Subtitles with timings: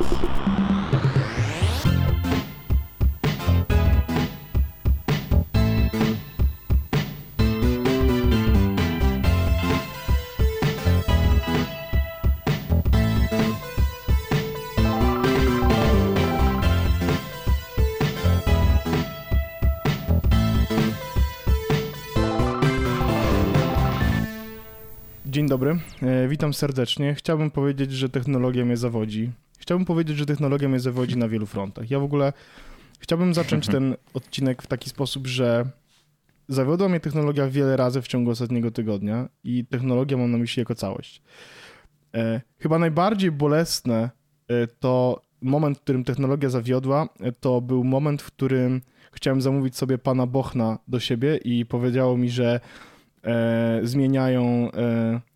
[0.00, 0.59] Thank you.
[25.50, 27.14] Dobry, e, witam serdecznie.
[27.14, 29.30] Chciałbym powiedzieć, że technologia mnie zawodzi.
[29.58, 31.90] Chciałbym powiedzieć, że technologia mnie zawodzi na wielu frontach.
[31.90, 32.32] Ja w ogóle
[32.98, 35.66] chciałbym zacząć ten odcinek w taki sposób, że
[36.48, 40.74] zawiodła mnie technologia wiele razy w ciągu ostatniego tygodnia i technologia mam na myśli jako
[40.74, 41.22] całość.
[42.14, 44.10] E, chyba najbardziej bolesne
[44.48, 47.08] e, to moment, w którym technologia zawiodła,
[47.40, 48.80] to był moment, w którym
[49.12, 52.60] chciałem zamówić sobie pana Bochna do siebie i powiedziało mi, że
[53.24, 55.29] e, zmieniają, e,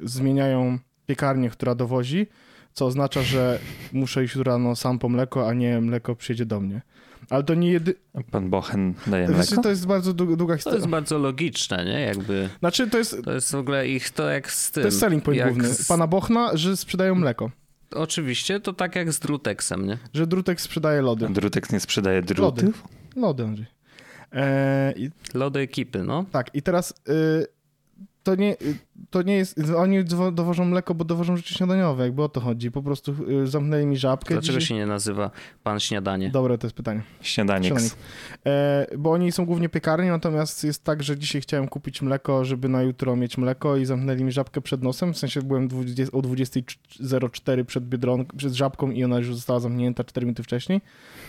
[0.00, 2.26] zmieniają piekarnię, która dowozi,
[2.72, 3.58] co oznacza, że
[3.92, 6.82] muszę iść rano sam po mleko, a nie mleko przyjedzie do mnie.
[7.30, 7.94] Ale to nie jedy...
[8.30, 9.62] Pan Bochen daje mleko?
[9.62, 10.76] to jest bardzo dłu- długa To historia.
[10.78, 12.00] jest bardzo logiczne, nie?
[12.00, 14.82] Jakby Znaczy, to jest, to jest w ogóle ich to jak z tym.
[14.82, 17.50] to jest selling point jak główny z- pana Bochna, że sprzedają mleko.
[17.90, 19.98] Oczywiście to tak jak z Drutexem, nie?
[20.14, 21.28] Że Drutek sprzedaje lody.
[21.30, 22.34] Drutek nie sprzedaje Lody.
[22.34, 22.88] drutów?
[23.16, 23.66] Lody, Andrzej.
[24.32, 26.24] E, i, Lody ekipy, no.
[26.32, 27.46] tak, i teraz y,
[28.26, 28.74] to, nie, y,
[29.10, 29.60] to nie jest...
[29.76, 32.70] Oni dowo- dowożą mleko, bo dowożą rzeczy śniadaniowe, jakby o to chodzi.
[32.70, 34.34] Po prostu y, zamknęli mi żabkę.
[34.34, 35.30] Dlaczego Dzisiaj- się nie nazywa
[35.62, 36.30] pan śniadanie?
[36.30, 37.02] Dobre to jest pytanie.
[37.20, 37.72] Śniadanik.
[38.46, 42.68] E, bo oni są głównie piekarni, natomiast jest tak, że dzisiaj chciałem kupić mleko, żeby
[42.68, 46.20] na jutro mieć mleko i zamknęli mi żabkę przed nosem, w sensie byłem 20, o
[46.20, 50.80] 20.04 przed Biedronką, przed żabką i ona już została zamknięta 4 minuty wcześniej.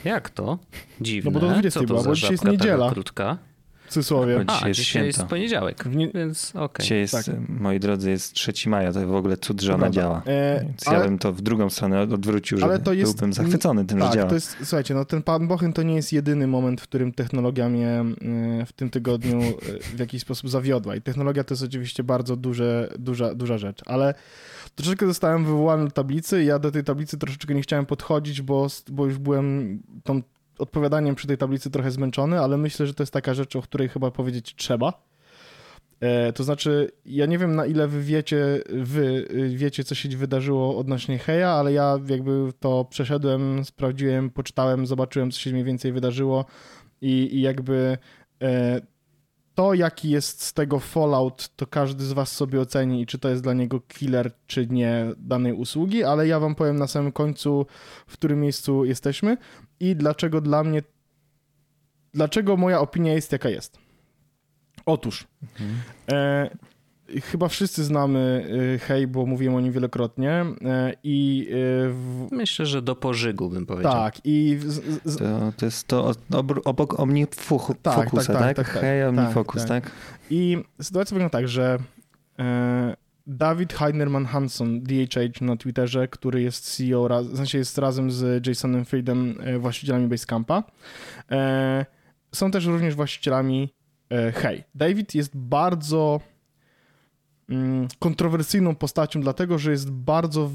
[0.05, 0.59] Jak to?
[1.01, 1.31] Dziwne.
[1.31, 2.91] No bo do 20 Co to była, za bo dzisiaj jest niedziela.
[2.91, 3.37] krótka?
[3.87, 4.37] W cudzysłowie.
[4.37, 4.47] Chodź.
[4.47, 6.83] Dzisiaj A, jest dzisiaj jest poniedziałek, W nie- więc okej.
[6.83, 7.25] Dzisiaj jest, Tak.
[7.49, 10.21] moi drodzy, jest 3 maja, to w ogóle cud, że ona działa.
[10.25, 13.33] E, Więc ale- ja bym to w drugą stronę odwrócił, że Ale to jest- byłbym
[13.33, 14.29] zachwycony tym, że Tak, działa.
[14.29, 17.69] to jest, słuchajcie, no ten pan Bochen to nie jest jedyny moment, w którym technologia
[17.69, 19.51] mnie e, w tym tygodniu e,
[19.95, 20.95] w jakiś sposób zawiodła.
[20.95, 24.13] I technologia to jest oczywiście bardzo duże, duża, duża rzecz, ale
[24.75, 28.67] troszeczkę zostałem wywołany do tablicy i ja do tej tablicy troszeczkę nie chciałem podchodzić, bo,
[28.91, 30.21] bo już byłem tą
[30.59, 33.89] odpowiadaniem przy tej tablicy trochę zmęczony, ale myślę, że to jest taka rzecz, o której
[33.89, 35.07] chyba powiedzieć trzeba.
[35.99, 40.09] E, to znaczy, ja nie wiem na ile wy wiecie, wy y, wiecie, co się
[40.09, 45.91] wydarzyło odnośnie Heja, ale ja jakby to przeszedłem, sprawdziłem, poczytałem, zobaczyłem, co się mniej więcej
[45.91, 46.45] wydarzyło
[47.01, 47.97] i, i jakby
[48.41, 48.81] e,
[49.55, 53.29] to, jaki jest z tego fallout, to każdy z was sobie oceni i czy to
[53.29, 57.65] jest dla niego killer, czy nie danej usługi, ale ja wam powiem na samym końcu,
[58.07, 59.37] w którym miejscu jesteśmy
[59.79, 60.81] i dlaczego dla mnie,
[62.13, 63.77] dlaczego moja opinia jest jaka jest.
[64.85, 65.27] Otóż,
[66.11, 66.49] e,
[67.23, 70.31] chyba wszyscy znamy e, Hej, bo mówiłem o nim wielokrotnie
[70.65, 71.53] e, i e,
[71.89, 73.91] w, Myślę, że do pożygu bym powiedział.
[73.91, 78.25] tak, i w, z, z, To, to jest to obr- obok OmniFocusa, Tak, tak, tak,
[78.25, 78.67] tak, tak, tak.
[78.81, 79.83] Hej, Tak, OmniFocus, tak.
[79.83, 79.91] tak?
[80.29, 81.77] I sytuacja wygląda tak, że
[82.39, 82.95] e,
[83.27, 88.85] Dawid Heinerman Hanson, DHH na Twitterze, który jest CEO, raz, sensie jest razem z Jasonem
[88.85, 90.63] Friedem e, właścicielami Basecampa,
[91.31, 91.85] e,
[92.35, 93.73] są też również właścicielami
[94.11, 94.63] e, Hey.
[94.75, 96.19] David jest bardzo
[97.99, 100.51] kontrowersyjną postacią, dlatego że jest bardzo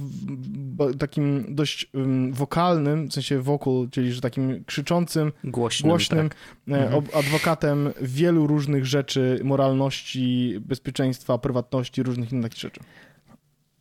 [0.98, 6.38] takim dość um, wokalnym, w sensie vocal, czyli że takim krzyczącym, Głośnym, głośnym tak.
[6.78, 12.80] e, ob- adwokatem wielu różnych rzeczy, moralności, bezpieczeństwa, prywatności, różnych innych rzeczy.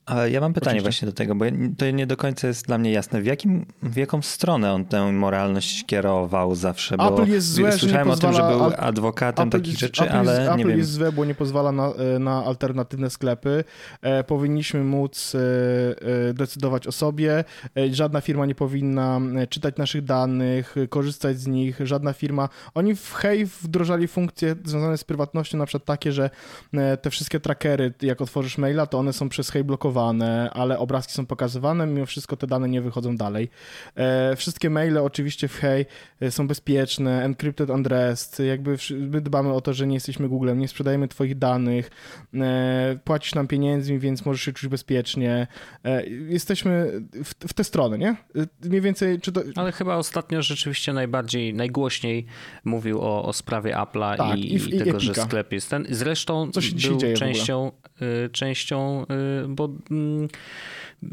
[0.05, 1.05] Ale ja mam pytanie Oczywiście.
[1.05, 1.45] właśnie do tego, bo
[1.77, 3.21] to nie do końca jest dla mnie jasne.
[3.21, 6.97] W, jakim, w jaką stronę on tę moralność kierował zawsze?
[6.97, 10.03] Bo Apple jest złe, nie słyszałem o tym, że był adwokatem Apple takich jest, rzeczy,
[10.03, 10.77] Apple ale jest, nie Apple wiem.
[10.77, 13.63] jest złe, bo nie pozwala na, e, na alternatywne sklepy.
[14.01, 15.39] E, powinniśmy móc e,
[16.29, 17.43] e, decydować o sobie.
[17.77, 21.79] E, żadna firma nie powinna e, czytać naszych danych, korzystać z nich.
[21.83, 22.49] Żadna firma.
[22.73, 26.29] Oni w Hej wdrożali funkcje związane z prywatnością, na przykład takie, że
[27.01, 30.00] te wszystkie trackery, jak otworzysz maila, to one są przez Hej blokowane,
[30.53, 33.49] ale obrazki są pokazywane, mimo wszystko te dane nie wychodzą dalej.
[33.95, 35.85] E, wszystkie maile oczywiście w Hej
[36.19, 40.59] e, są bezpieczne, encrypted and rest, jakby my dbamy o to, że nie jesteśmy Googlem,
[40.59, 41.89] nie sprzedajemy twoich danych,
[42.33, 45.47] e, płacisz nam pieniędzmi, więc możesz się czuć bezpiecznie.
[46.27, 48.15] Jesteśmy w, w tę stronę, nie?
[48.63, 49.41] Mniej więcej, czy to...
[49.55, 52.25] Ale chyba ostatnio rzeczywiście najbardziej, najgłośniej
[52.63, 55.85] mówił o, o sprawie Apple'a Tak, i, i i tego, że sklep jest ten.
[55.89, 57.71] Zresztą Co się był częścią,
[58.25, 59.05] y, częścią
[59.43, 60.27] y, bo mm,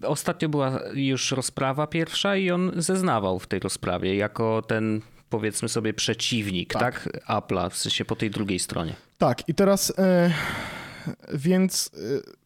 [0.03, 5.01] ostatnio była już rozprawa pierwsza i on zeznawał w tej rozprawie jako ten
[5.31, 6.81] powiedzmy sobie przeciwnik, Tak.
[6.83, 7.29] tak?
[7.29, 8.95] Apple'a, w sensie po tej drugiej stronie.
[9.19, 10.33] Tak, i teraz e,
[11.35, 12.39] więc e,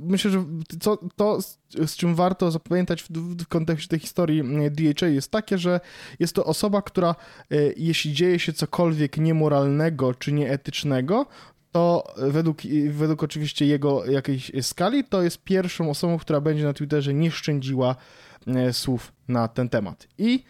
[0.00, 0.44] myślę, że
[0.80, 1.38] co, to,
[1.86, 3.08] z czym warto zapamiętać w,
[3.42, 5.80] w, kontekście tej historii DHA jest takie, że
[6.18, 7.14] jest to osoba, która
[7.76, 11.26] jeśli dzieje się cokolwiek niemoralnego czy nieetycznego,
[11.72, 12.58] to według,
[12.90, 17.96] według oczywiście jego jakiejś skali, to jest pierwszą osobą, która będzie na Twitterze nie szczędziła
[18.46, 20.08] e, słów na ten temat.
[20.18, 20.44] I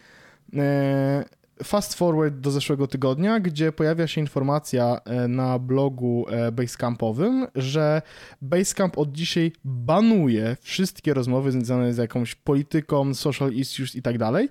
[0.56, 1.24] e,
[1.64, 8.02] fast forward do zeszłego tygodnia, gdzie pojawia się informacja e, na blogu Basecampowym, że
[8.42, 14.48] Basecamp od dzisiaj banuje wszystkie rozmowy związane z jakąś polityką, social issues i tak dalej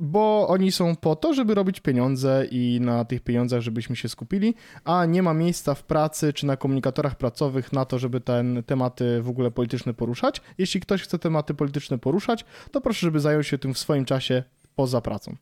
[0.00, 4.54] bo oni są po to, żeby robić pieniądze i na tych pieniądzach, żebyśmy się skupili,
[4.84, 9.22] a nie ma miejsca w pracy czy na komunikatorach pracowych na to, żeby ten tematy
[9.22, 10.40] w ogóle polityczne poruszać.
[10.58, 14.42] Jeśli ktoś chce tematy polityczne poruszać, to proszę, żeby zajął się tym w swoim czasie
[14.76, 15.36] poza pracą.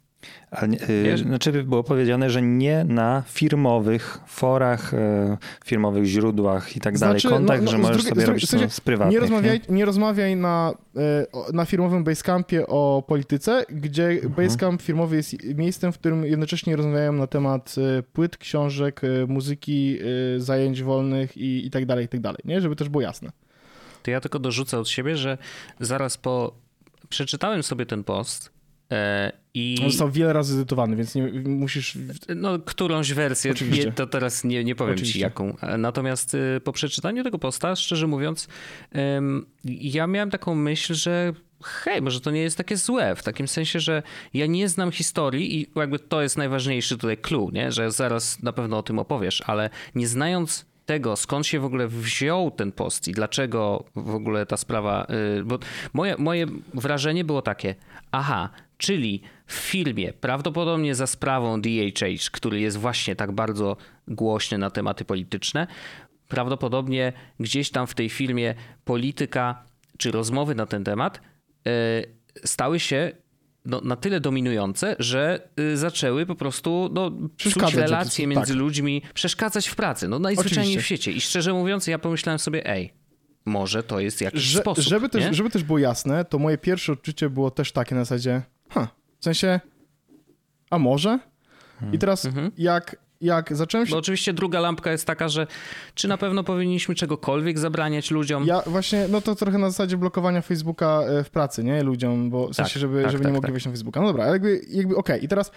[0.50, 6.98] A, yy, znaczy było powiedziane, że nie na firmowych forach, yy, firmowych źródłach i tak
[6.98, 9.14] znaczy, dalej, kontakt, no, no, że możesz drugiej, sobie robić w sensie, z prywatnych.
[9.14, 9.74] Nie rozmawiaj, nie?
[9.74, 11.02] nie rozmawiaj na, yy,
[11.52, 14.32] na firmowym Basecampie o polityce, gdzie mhm.
[14.32, 19.98] Basecamp firmowy jest miejscem, w którym jednocześnie rozmawiają na temat y, płyt, książek, muzyki,
[20.36, 22.60] zajęć wolnych i, i tak dalej, i tak dalej, nie?
[22.60, 23.30] Żeby też było jasne.
[24.02, 25.38] To ja tylko dorzucę od siebie, że
[25.80, 26.54] zaraz po
[27.08, 28.52] przeczytałem sobie ten post
[28.92, 29.76] E, I...
[29.84, 31.98] On został wiele razy edytowany, więc nie musisz.
[32.36, 35.18] No, którąś wersję, nie, to teraz nie, nie powiem Oczywiście.
[35.18, 35.56] ci jaką.
[35.78, 38.48] Natomiast e, po przeczytaniu tego posta, szczerze mówiąc,
[39.64, 41.32] ja miałem taką myśl, że
[41.64, 44.02] hej, może to nie jest takie złe, w takim sensie, że
[44.34, 47.72] ja nie znam historii i jakby to jest najważniejszy tutaj clue, nie?
[47.72, 51.88] że zaraz na pewno o tym opowiesz, ale nie znając tego, skąd się w ogóle
[51.88, 55.06] wziął ten post i dlaczego w ogóle ta sprawa,
[55.44, 55.58] bo
[55.92, 57.74] moje, moje wrażenie było takie,
[58.12, 58.50] aha,
[58.82, 63.76] Czyli w filmie, prawdopodobnie za sprawą DHH, który jest właśnie tak bardzo
[64.08, 65.66] głośny na tematy polityczne,
[66.28, 69.64] prawdopodobnie gdzieś tam w tej filmie polityka
[69.98, 71.20] czy rozmowy na ten temat
[71.64, 71.72] yy,
[72.44, 73.12] stały się
[73.64, 78.60] no, na tyle dominujące, że y, zaczęły po prostu no, psuć relacje między tak.
[78.60, 80.08] ludźmi, przeszkadzać w pracy.
[80.08, 81.12] No najzwyczajniej w świecie.
[81.12, 82.92] I szczerze mówiąc, ja pomyślałem sobie, ej,
[83.44, 84.84] może to jest jakiś że, sposób.
[84.84, 88.42] Żeby też, żeby też było jasne, to moje pierwsze odczucie było też takie na zasadzie,
[88.74, 88.88] ha,
[89.18, 89.60] w sensie,
[90.70, 91.18] a może?
[91.92, 92.50] I teraz mhm.
[92.58, 93.90] jak, jak zacząłem się...
[93.90, 95.46] Bo oczywiście druga lampka jest taka, że
[95.94, 98.46] czy na pewno powinniśmy czegokolwiek zabraniać ludziom?
[98.46, 101.82] Ja właśnie, no to trochę na zasadzie blokowania Facebooka e, w pracy, nie?
[101.82, 103.52] Ludziom, bo w sensie, tak, żeby, tak, żeby tak, nie mogli tak.
[103.52, 104.00] wejść na Facebooka.
[104.00, 105.16] No dobra, jakby, jakby okej.
[105.16, 105.24] Okay.
[105.24, 105.50] I teraz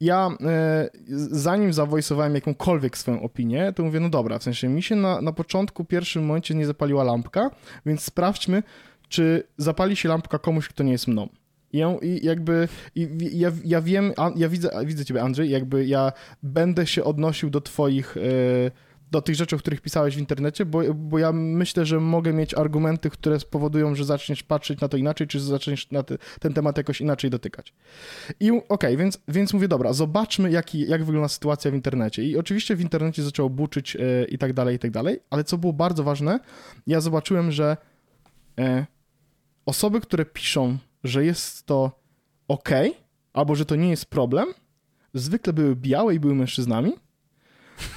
[0.00, 0.88] ja e,
[1.30, 5.32] zanim zawojsowałem jakąkolwiek swoją opinię, to mówię, no dobra, w sensie mi się na, na
[5.32, 7.50] początku, pierwszym momencie nie zapaliła lampka,
[7.86, 8.62] więc sprawdźmy,
[9.08, 11.28] czy zapali się lampka komuś, kto nie jest mną.
[11.72, 16.12] I, ją, i jakby i ja, ja wiem, ja widzę, widzę ciebie Andrzej, jakby ja
[16.42, 18.70] będę się odnosił do twoich, e,
[19.10, 22.54] do tych rzeczy, o których pisałeś w internecie, bo, bo ja myślę, że mogę mieć
[22.54, 26.76] argumenty, które spowodują, że zaczniesz patrzeć na to inaczej, czy zaczniesz na te, ten temat
[26.76, 27.74] jakoś inaczej dotykać.
[28.40, 32.24] I okej, okay, więc, więc mówię, dobra, zobaczmy jaki, jak wygląda sytuacja w internecie.
[32.24, 35.58] I oczywiście w internecie zaczęło buczyć e, i tak dalej, i tak dalej, ale co
[35.58, 36.40] było bardzo ważne,
[36.86, 37.76] ja zobaczyłem, że
[38.58, 38.86] e,
[39.66, 42.00] osoby, które piszą że jest to
[42.48, 42.68] ok,
[43.32, 44.46] albo że to nie jest problem,
[45.14, 46.92] zwykle były białe i były mężczyznami,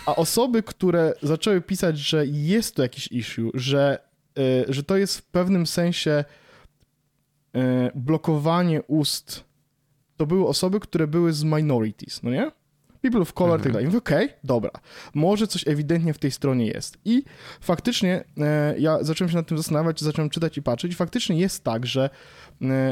[0.05, 3.99] a osoby, które zaczęły pisać, że jest to jakiś issue, że,
[4.39, 6.25] y, że to jest w pewnym sensie
[7.55, 7.59] y,
[7.95, 9.43] blokowanie ust,
[10.17, 12.51] to były osoby, które były z minorities, no nie?
[13.01, 13.63] people of color, mhm.
[13.63, 13.85] tak dalej.
[13.85, 14.71] Mówię, okej, okay, dobra,
[15.13, 16.97] może coś ewidentnie w tej stronie jest.
[17.05, 17.23] I
[17.61, 21.63] faktycznie e, ja zacząłem się nad tym zastanawiać, zacząłem czytać i patrzeć i faktycznie jest
[21.63, 22.09] tak, że e,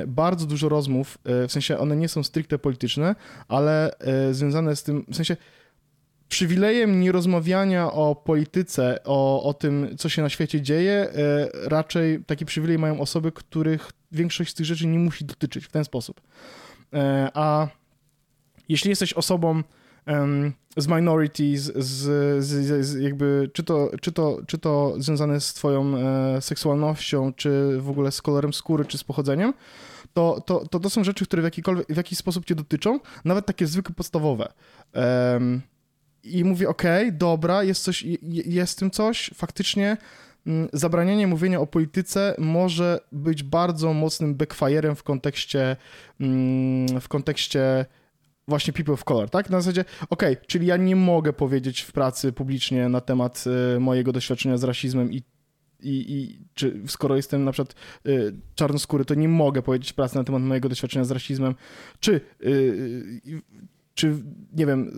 [0.08, 3.16] bardzo dużo rozmów, e, w sensie one nie są stricte polityczne,
[3.48, 5.38] ale e, związane z tym, w sensie
[6.30, 11.10] przywilejem nierozmawiania o polityce, o, o tym, co się na świecie dzieje, e,
[11.70, 15.86] raczej taki przywilej mają osoby, których większość z tych rzeczy nie musi dotyczyć w ten
[15.86, 16.22] sposób.
[16.94, 17.68] E, a
[18.70, 19.64] jeśli jesteś osobą,
[20.78, 25.98] z minorities, z, z, z, jakby, czy to, czy, to, czy to związane z twoją
[25.98, 29.54] e, seksualnością, czy w ogóle z kolorem skóry, czy z pochodzeniem,
[30.14, 33.46] to, to, to, to są rzeczy, które w, jakikolwiek, w jakiś sposób cię dotyczą, nawet
[33.46, 34.54] takie zwykłe, podstawowe.
[34.94, 35.62] Um,
[36.24, 38.06] I mówię, okej, okay, dobra, jest coś,
[38.46, 39.98] jest w tym coś, faktycznie
[40.48, 45.76] mm, zabranianie mówienia o polityce może być bardzo mocnym backfire'em w kontekście
[46.20, 47.86] mm, w kontekście
[48.48, 49.50] właśnie people of color, tak?
[49.50, 53.44] Na zasadzie, okej, okay, czyli ja nie mogę powiedzieć w pracy publicznie na temat
[53.76, 55.24] y, mojego doświadczenia z rasizmem i
[55.80, 57.76] i, i czy skoro jestem na przykład
[58.08, 61.56] y, czarnoskóry, to nie mogę powiedzieć pracy na temat mojego doświadczenia z rasizmem,
[62.00, 63.22] czy, y,
[63.94, 64.24] czy
[64.54, 64.92] nie wiem,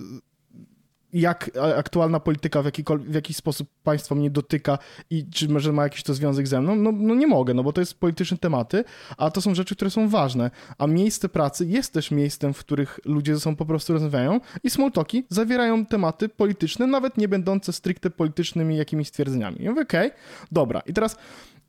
[1.14, 2.66] jak aktualna polityka w,
[3.00, 4.78] w jakiś sposób państwo mnie dotyka
[5.10, 7.74] i czy może ma jakiś to związek ze mną, no, no nie mogę, no bo
[7.74, 8.84] to jest polityczne tematy,
[9.18, 10.52] a to są rzeczy, które są ważne.
[10.78, 14.70] A miejsce pracy jest też miejscem, w których ludzie ze sobą po prostu rozmawiają i
[14.70, 19.58] smalltalki zawierają tematy polityczne, nawet nie będące stricte politycznymi jakimiś stwierdzeniami.
[19.60, 20.20] Ja mówię, okej, okay,
[20.52, 20.82] dobra.
[20.86, 21.16] I teraz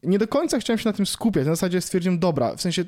[0.02, 1.46] nie do końca chciałem się na tym skupiać.
[1.46, 2.84] Na zasadzie stwierdziłem, dobra, w sensie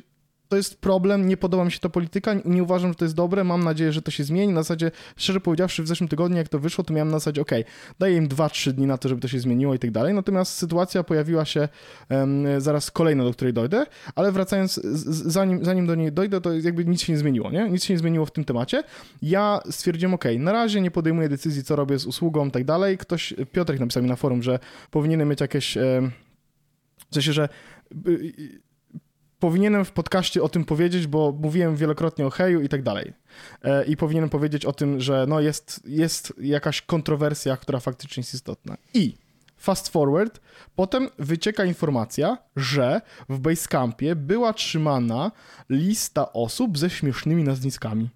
[0.53, 3.45] to jest problem, nie podoba mi się ta polityka, nie uważam, że to jest dobre,
[3.45, 4.53] mam nadzieję, że to się zmieni.
[4.53, 7.51] Na zasadzie, szczerze powiedziawszy, w zeszłym tygodniu, jak to wyszło, to miałem na zasadzie, ok,
[7.99, 10.15] daję im 2-3 dni na to, żeby to się zmieniło i tak dalej.
[10.15, 11.69] Natomiast sytuacja pojawiła się
[12.11, 16.85] um, zaraz kolejna, do której dojdę, ale wracając, zanim, zanim do niej dojdę, to jakby
[16.85, 17.71] nic się nie zmieniło, nie?
[17.71, 18.83] Nic się nie zmieniło w tym temacie.
[19.23, 22.99] Ja stwierdziłem, ok, na razie nie podejmuję decyzji, co robię z usługą i tak dalej.
[22.99, 24.59] Ktoś, Piotrek napisał mi na forum, że
[24.91, 25.77] powinienem mieć jakieś...
[25.77, 26.11] Um,
[27.11, 27.49] w sensie, że
[28.09, 28.33] y,
[29.43, 33.13] powinienem w podcaście o tym powiedzieć, bo mówiłem wielokrotnie o heju i tak dalej.
[33.63, 38.35] E, I powinienem powiedzieć o tym, że no jest, jest jakaś kontrowersja, która faktycznie jest
[38.35, 38.77] istotna.
[38.95, 39.15] I
[39.57, 40.41] fast forward,
[40.77, 45.33] potem wycieka informacja, że w Basecampie była trzymana
[45.71, 48.11] lista osób ze śmiesznymi nazwiskami.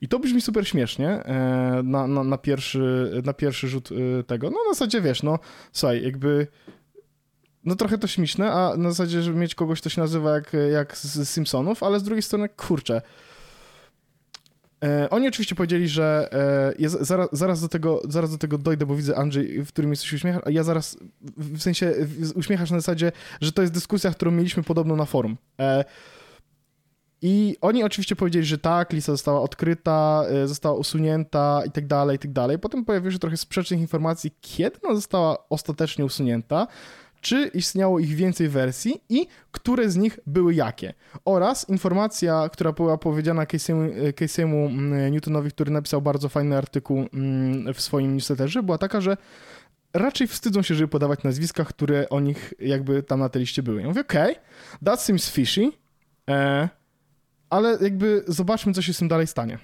[0.00, 4.50] I to brzmi super śmiesznie e, na, na, na, pierwszy, na pierwszy rzut e, tego.
[4.50, 5.38] No na zasadzie wiesz, no
[5.72, 6.46] słuchaj, jakby
[7.64, 10.96] no trochę to śmieszne, a na zasadzie, żeby mieć kogoś, kto się nazywa jak, jak
[10.96, 13.02] z Simpsonów, ale z drugiej strony, kurczę.
[14.84, 18.86] E, oni oczywiście powiedzieli, że e, ja zaraz, zaraz, do tego, zaraz do tego dojdę,
[18.86, 20.96] bo widzę Andrzej, w którym jesteś uśmiechasz, a ja zaraz,
[21.36, 21.94] w sensie
[22.34, 25.36] uśmiechasz na zasadzie, że to jest dyskusja, którą mieliśmy podobno na forum.
[25.60, 25.84] E,
[27.24, 32.16] i oni oczywiście powiedzieli, że tak, lista została odkryta, e, została usunięta i tak dalej,
[32.16, 32.58] i tak dalej.
[32.58, 36.66] Potem pojawiły się trochę sprzecznych informacji, kiedy ona została ostatecznie usunięta
[37.22, 40.94] czy istniało ich więcej wersji i które z nich były jakie.
[41.24, 47.80] Oraz informacja, która była powiedziana Casey'emu, mm, Newtonowi, który napisał bardzo fajny artykuł mm, w
[47.80, 49.16] swoim newsletterze, była taka, że
[49.94, 53.80] raczej wstydzą się, żeby podawać nazwiska, które o nich jakby tam na tej liście były.
[53.80, 54.44] Ja mówię, okej, okay,
[54.84, 55.70] that seems fishy,
[56.30, 56.68] e,
[57.50, 59.58] ale jakby zobaczmy, co się z tym dalej stanie.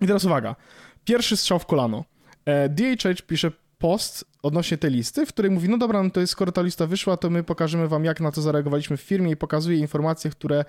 [0.00, 0.56] I teraz uwaga.
[1.04, 2.04] Pierwszy strzał w kolano.
[2.44, 6.32] E, DHH pisze post odnośnie tej listy, w której mówi, no dobra, no to jest,
[6.32, 9.36] skoro ta lista wyszła, to my pokażemy wam, jak na to zareagowaliśmy w firmie i
[9.36, 10.64] pokazuje informacje, które,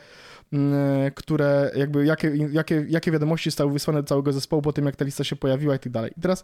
[0.53, 4.95] mm, które jakby, jakie, jakie, jakie wiadomości zostały wysłane do całego zespołu po tym, jak
[4.95, 6.11] ta lista się pojawiła i tak dalej.
[6.17, 6.43] I teraz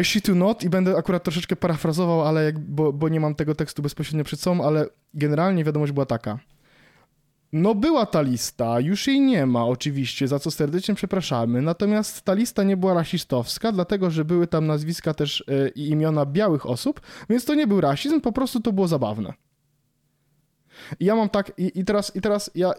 [0.00, 3.34] I shit to not i będę akurat troszeczkę parafrazował, ale jak, bo, bo nie mam
[3.34, 6.38] tego tekstu bezpośrednio przed sobą, ale generalnie wiadomość była taka.
[7.52, 12.34] No była ta lista, już jej nie ma oczywiście, za co serdecznie przepraszamy, natomiast ta
[12.34, 17.00] lista nie była rasistowska, dlatego że były tam nazwiska też e, i imiona białych osób,
[17.30, 19.32] więc to nie był rasizm, po prostu to było zabawne.
[21.00, 22.72] I ja mam tak, i, i teraz, i teraz ja,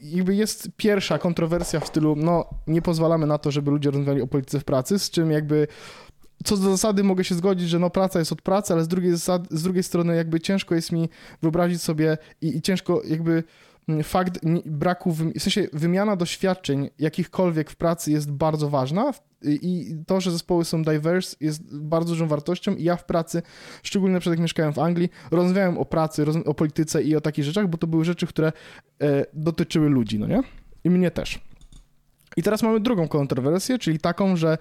[0.00, 4.26] jakby jest pierwsza kontrowersja w stylu, no nie pozwalamy na to, żeby ludzie rozmawiali o
[4.26, 5.66] polityce w pracy, z czym jakby
[6.44, 9.12] co do zasady mogę się zgodzić, że no praca jest od pracy, ale z drugiej,
[9.12, 11.08] zasady, z drugiej strony jakby ciężko jest mi
[11.42, 13.44] wyobrazić sobie i, i ciężko jakby
[14.02, 19.12] fakt braku, w sensie wymiana doświadczeń jakichkolwiek w pracy jest bardzo ważna
[19.42, 23.42] i to, że zespoły są diverse jest bardzo dużą wartością i ja w pracy,
[23.82, 27.68] szczególnie przykład jak mieszkałem w Anglii, rozmawiałem o pracy, o polityce i o takich rzeczach,
[27.68, 28.52] bo to były rzeczy, które
[29.02, 30.42] e, dotyczyły ludzi, no nie?
[30.84, 31.40] I mnie też.
[32.36, 34.58] I teraz mamy drugą kontrowersję, czyli taką, że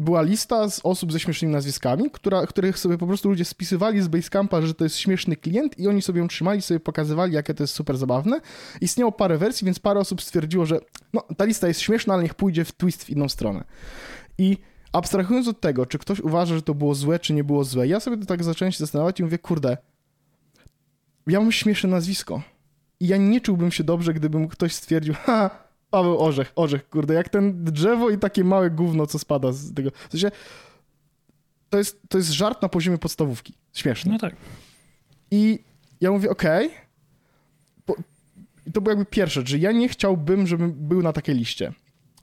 [0.00, 4.08] była lista z osób ze śmiesznymi nazwiskami, która, których sobie po prostu ludzie spisywali z
[4.08, 7.62] Basecampa, że to jest śmieszny klient i oni sobie ją trzymali, sobie pokazywali, jakie to
[7.62, 8.40] jest super zabawne.
[8.80, 10.80] Istniało parę wersji, więc parę osób stwierdziło, że
[11.12, 13.64] no, ta lista jest śmieszna, ale niech pójdzie w twist w inną stronę.
[14.38, 14.58] I
[14.92, 18.00] abstrahując od tego, czy ktoś uważa, że to było złe, czy nie było złe, ja
[18.00, 19.76] sobie to tak zacząłem się zastanawiać i mówię, kurde,
[21.26, 22.42] ja mam śmieszne nazwisko.
[23.00, 27.28] I ja nie czułbym się dobrze, gdybym ktoś stwierdził, ha, Paweł Orzech, Orzech, kurde, jak
[27.28, 29.90] ten drzewo i takie małe gówno, co spada z tego.
[29.90, 30.30] W sensie,
[31.70, 33.54] to jest, to jest żart na poziomie podstawówki.
[33.72, 34.12] Śmieszne.
[34.12, 34.36] No tak.
[35.30, 35.58] I
[36.00, 36.66] ja mówię, okej.
[37.86, 38.04] Okay.
[38.72, 41.72] To była jakby pierwsza rzecz, że ja nie chciałbym, żebym był na takiej liście.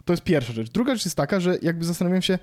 [0.05, 0.69] To jest pierwsza rzecz.
[0.69, 2.39] Druga rzecz jest taka, że jakby zastanawiam się,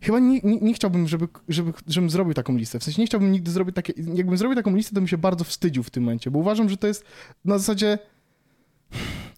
[0.00, 2.78] chyba nie, nie, nie, chciałbym, żeby, żeby, żebym zrobił taką listę.
[2.78, 5.44] W sensie nie chciałbym nigdy zrobić takiej, jakbym zrobił taką listę, to bym się bardzo
[5.44, 7.04] wstydził w tym momencie, bo uważam, że to jest
[7.44, 7.98] na zasadzie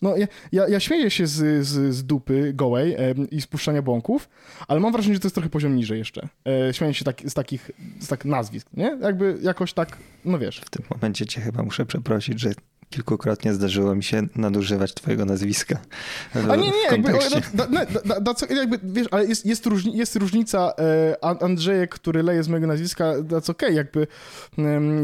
[0.02, 4.28] no, ja, ja, ja śmieję się z, z, z dupy gołej e, i spuszczania bąków,
[4.68, 6.28] ale mam wrażenie, że to jest trochę poziom niżej jeszcze.
[6.68, 8.98] E, śmieję się tak, z takich z tak nazwisk, nie?
[9.02, 10.60] Jakby jakoś tak, no wiesz.
[10.60, 12.52] W tym momencie cię chyba muszę przeprosić, że
[12.90, 15.78] kilkukrotnie zdarzyło mi się nadużywać twojego nazwiska.
[16.50, 17.12] A nie, nie, jakby,
[17.54, 17.66] da,
[18.04, 20.72] da, da, jakby, wiesz, ale jest, jest, różni, jest różnica
[21.22, 24.06] e, Andrzejek, który leje z mojego nazwiska, that's okej, okay, jakby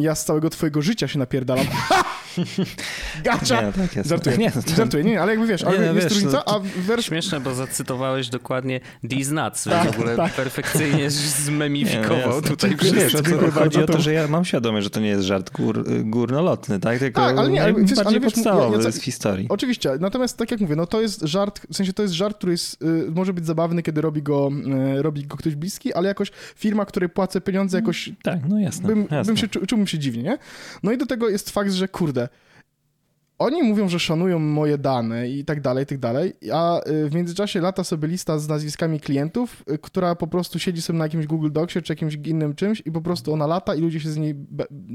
[0.00, 1.66] ja z całego twojego życia się napierdalam.
[3.24, 3.60] Gacza!
[3.60, 4.08] Nie, no tak jest.
[4.08, 4.74] Żartuję, nie, no to...
[4.74, 7.04] żartuję, nie, ale jakby wiesz, ale nie, no, jest wiesz, różnica, a wers...
[7.04, 8.80] Śmieszne, bo zacytowałeś dokładnie
[9.10, 10.32] These Nuts, tak, w ogóle tak.
[10.32, 14.90] perfekcyjnie zmemifikował nie, no tutaj wiesz, tylko chodzi o to, że ja mam świadomość, że
[14.90, 16.98] to nie jest żart gór, górnolotny, tak?
[16.98, 19.46] Tylko tak, ale nie, ale, wiesz, ale wiesz, podstawowy ja, ja, z historii.
[19.48, 22.52] Oczywiście, natomiast tak jak mówię, no to jest żart, w sensie to jest żart, który
[22.52, 24.50] jest, y, może być zabawny, kiedy robi go,
[24.98, 28.10] y, robi go ktoś bliski, ale jakoś firma, której płacę pieniądze, jakoś...
[28.22, 28.88] Tak, no jasne.
[28.88, 29.24] Bym, jasne.
[29.24, 30.38] bym się, czułbym się dziwnie, nie?
[30.82, 32.27] No i do tego jest fakt, że kurde,
[33.38, 37.14] oni mówią, że szanują moje dane i tak dalej, i tak dalej, a y, w
[37.14, 41.26] międzyczasie lata sobie lista z nazwiskami klientów, y, która po prostu siedzi sobie na jakimś
[41.26, 44.16] Google Docsie czy jakimś innym czymś i po prostu ona lata i ludzie się z
[44.16, 44.34] niej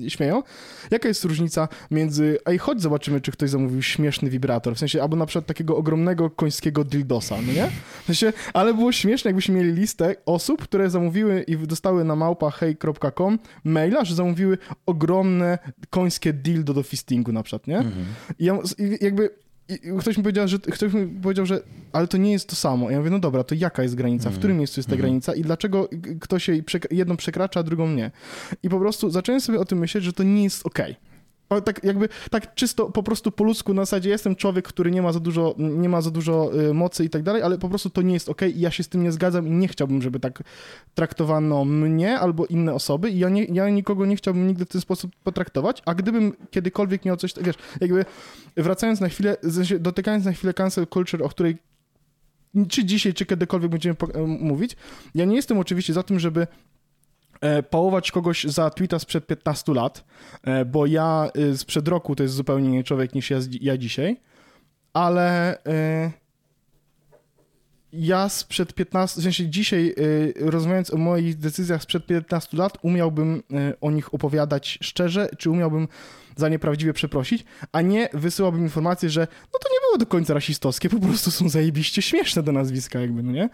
[0.07, 0.43] śmieją.
[0.91, 5.15] Jaka jest różnica między, ej, chodź zobaczymy, czy ktoś zamówił śmieszny wibrator, w sensie, albo
[5.15, 7.69] na przykład takiego ogromnego końskiego dildosa, no nie?
[8.03, 12.51] W sensie, ale było śmieszne, jakbyśmy mieli listę osób, które zamówiły i dostały na małpa
[12.51, 15.59] hej.com maila, że zamówiły ogromne
[15.89, 17.77] końskie dildo do fistingu na przykład, nie?
[17.77, 18.05] Mhm.
[18.39, 18.59] I ja,
[19.01, 19.29] jakby
[19.69, 21.61] i ktoś mi powiedział, że ktoś mi powiedział, że
[21.91, 22.89] ale to nie jest to samo.
[22.89, 24.23] Ja mówię, no dobra, to jaka jest granica?
[24.23, 24.39] W mhm.
[24.39, 25.01] którym miejscu jest ta mm.
[25.01, 28.11] granica i dlaczego ktoś jej jedną przekracza, a drugą nie?
[28.63, 30.91] I po prostu zacząłem sobie o tym myśleć, że to nie jest okej.
[30.91, 31.12] Okay
[31.65, 35.11] tak jakby, tak czysto po prostu po ludzku na zasadzie jestem człowiek, który nie ma
[35.11, 38.01] za dużo, nie ma za dużo y, mocy i tak dalej, ale po prostu to
[38.01, 40.43] nie jest ok i ja się z tym nie zgadzam i nie chciałbym, żeby tak
[40.95, 44.81] traktowano mnie albo inne osoby i ja, nie, ja nikogo nie chciałbym nigdy w ten
[44.81, 48.05] sposób potraktować, a gdybym kiedykolwiek miał coś, wiesz, jakby
[48.57, 49.37] wracając na chwilę,
[49.79, 51.57] dotykając na chwilę cancel culture, o której
[52.69, 53.95] czy dzisiaj, czy kiedykolwiek będziemy
[54.27, 54.75] mówić,
[55.15, 56.47] ja nie jestem oczywiście za tym, żeby
[57.69, 60.03] pałować kogoś za tweeta sprzed 15 lat,
[60.43, 64.19] e, bo ja e, sprzed roku to jest zupełnie inny człowiek niż ja, ja dzisiaj,
[64.93, 65.57] ale
[67.93, 69.95] ja sprzed 15, w sensie dzisiaj
[70.39, 73.43] rozmawiając o moich decyzjach sprzed 15 lat, umiałbym
[73.81, 75.87] o nich opowiadać szczerze, czy umiałbym
[76.35, 80.89] za nieprawdziwie przeprosić, a nie wysyłałbym informację, że no to nie było do końca rasistowskie,
[80.89, 83.49] po prostu są zajebiście śmieszne do nazwiska jakby, no nie?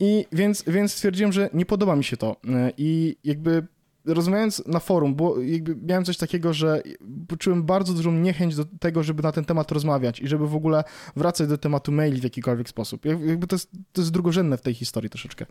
[0.00, 2.36] I więc, więc stwierdziłem, że nie podoba mi się to
[2.76, 3.66] i jakby
[4.04, 5.36] rozmawiając na forum, bo
[5.82, 6.82] miałem coś takiego, że
[7.28, 10.84] poczułem bardzo dużą niechęć do tego, żeby na ten temat rozmawiać i żeby w ogóle
[11.16, 13.04] wracać do tematu maili w jakikolwiek sposób.
[13.04, 15.46] Jakby to jest, to jest drugorzędne w tej historii troszeczkę.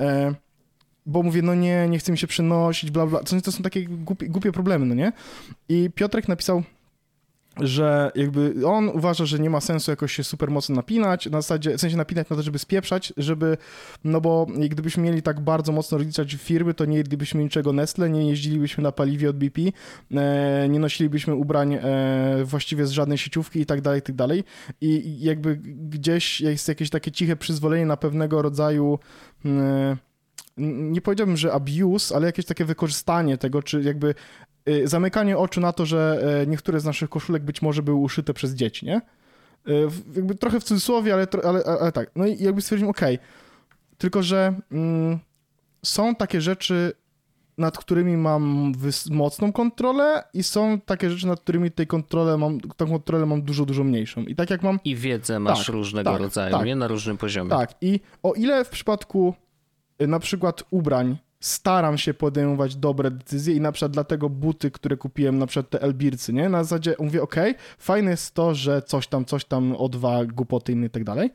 [0.00, 0.34] E
[1.06, 3.20] bo mówię, no nie, nie chcę mi się przenosić, bla, bla.
[3.20, 5.12] To, są takie głupie, głupie problemy, no nie?
[5.68, 6.62] I Piotrek napisał,
[7.60, 11.76] że jakby on uważa, że nie ma sensu jakoś się super mocno napinać, na zasadzie,
[11.76, 13.56] w sensie napinać na to, żeby spieprzać, żeby,
[14.04, 18.28] no bo gdybyśmy mieli tak bardzo mocno rozliczać firmy, to nie jedlibyśmy niczego Nestle, nie
[18.28, 19.60] jeździlibyśmy na paliwie od BP,
[20.10, 24.44] e, nie nosilibyśmy ubrań e, właściwie z żadnej sieciówki i tak dalej, i tak dalej.
[24.80, 25.56] I jakby
[25.90, 28.98] gdzieś jest jakieś takie ciche przyzwolenie na pewnego rodzaju
[29.44, 29.96] e,
[30.56, 34.14] nie powiedziałbym, że abuse, ale jakieś takie wykorzystanie tego, czy jakby
[34.68, 38.34] y, zamykanie oczu na to, że e, niektóre z naszych koszulek być może były uszyte
[38.34, 39.00] przez dzieci, nie?
[39.68, 42.10] Y, jakby trochę w cudzysłowie, ale, ale, ale tak.
[42.16, 43.28] No i jakby stwierdziłem, okej, okay.
[43.98, 45.18] tylko że mm,
[45.84, 46.92] są takie rzeczy,
[47.58, 48.72] nad którymi mam
[49.10, 53.64] mocną kontrolę i są takie rzeczy, nad którymi tej kontrolę mam, tą kontrolę mam dużo,
[53.64, 54.22] dużo mniejszą.
[54.22, 54.80] I tak jak mam...
[54.84, 56.76] I wiedzę masz tak, różnego tak, rodzaju, tak, nie?
[56.76, 57.50] Na różnym poziomie.
[57.50, 57.74] Tak.
[57.80, 59.34] I o ile w przypadku
[60.00, 65.38] na przykład ubrań staram się podejmować dobre decyzje i na przykład dlatego buty, które kupiłem,
[65.38, 66.48] na przykład te Elbircy, nie?
[66.48, 67.36] Na zasadzie mówię, ok,
[67.78, 71.30] fajne jest to, że coś tam, coś tam, o dwa głupoty inne i tak dalej.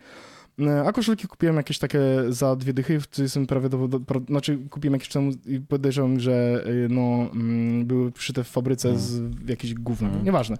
[0.59, 4.59] E, a koszulki kupiłem jakieś takie za dwie dychy, w jestem prawie do, do, znaczy
[4.69, 7.01] kupiłem jakieś czemu i podejrzewam, że e, no,
[7.33, 10.23] mm, były przyszyte w fabryce z jakiejś gówno, mm.
[10.25, 10.57] nieważne.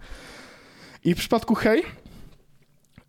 [1.03, 1.83] I w przypadku Hej,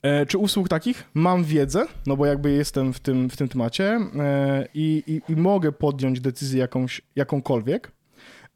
[0.02, 1.04] E, czy usług takich?
[1.14, 5.72] Mam wiedzę, no bo jakby jestem w tym, w tym temacie e, i, i, mogę
[5.72, 7.92] podjąć decyzję jakąś, jakąkolwiek.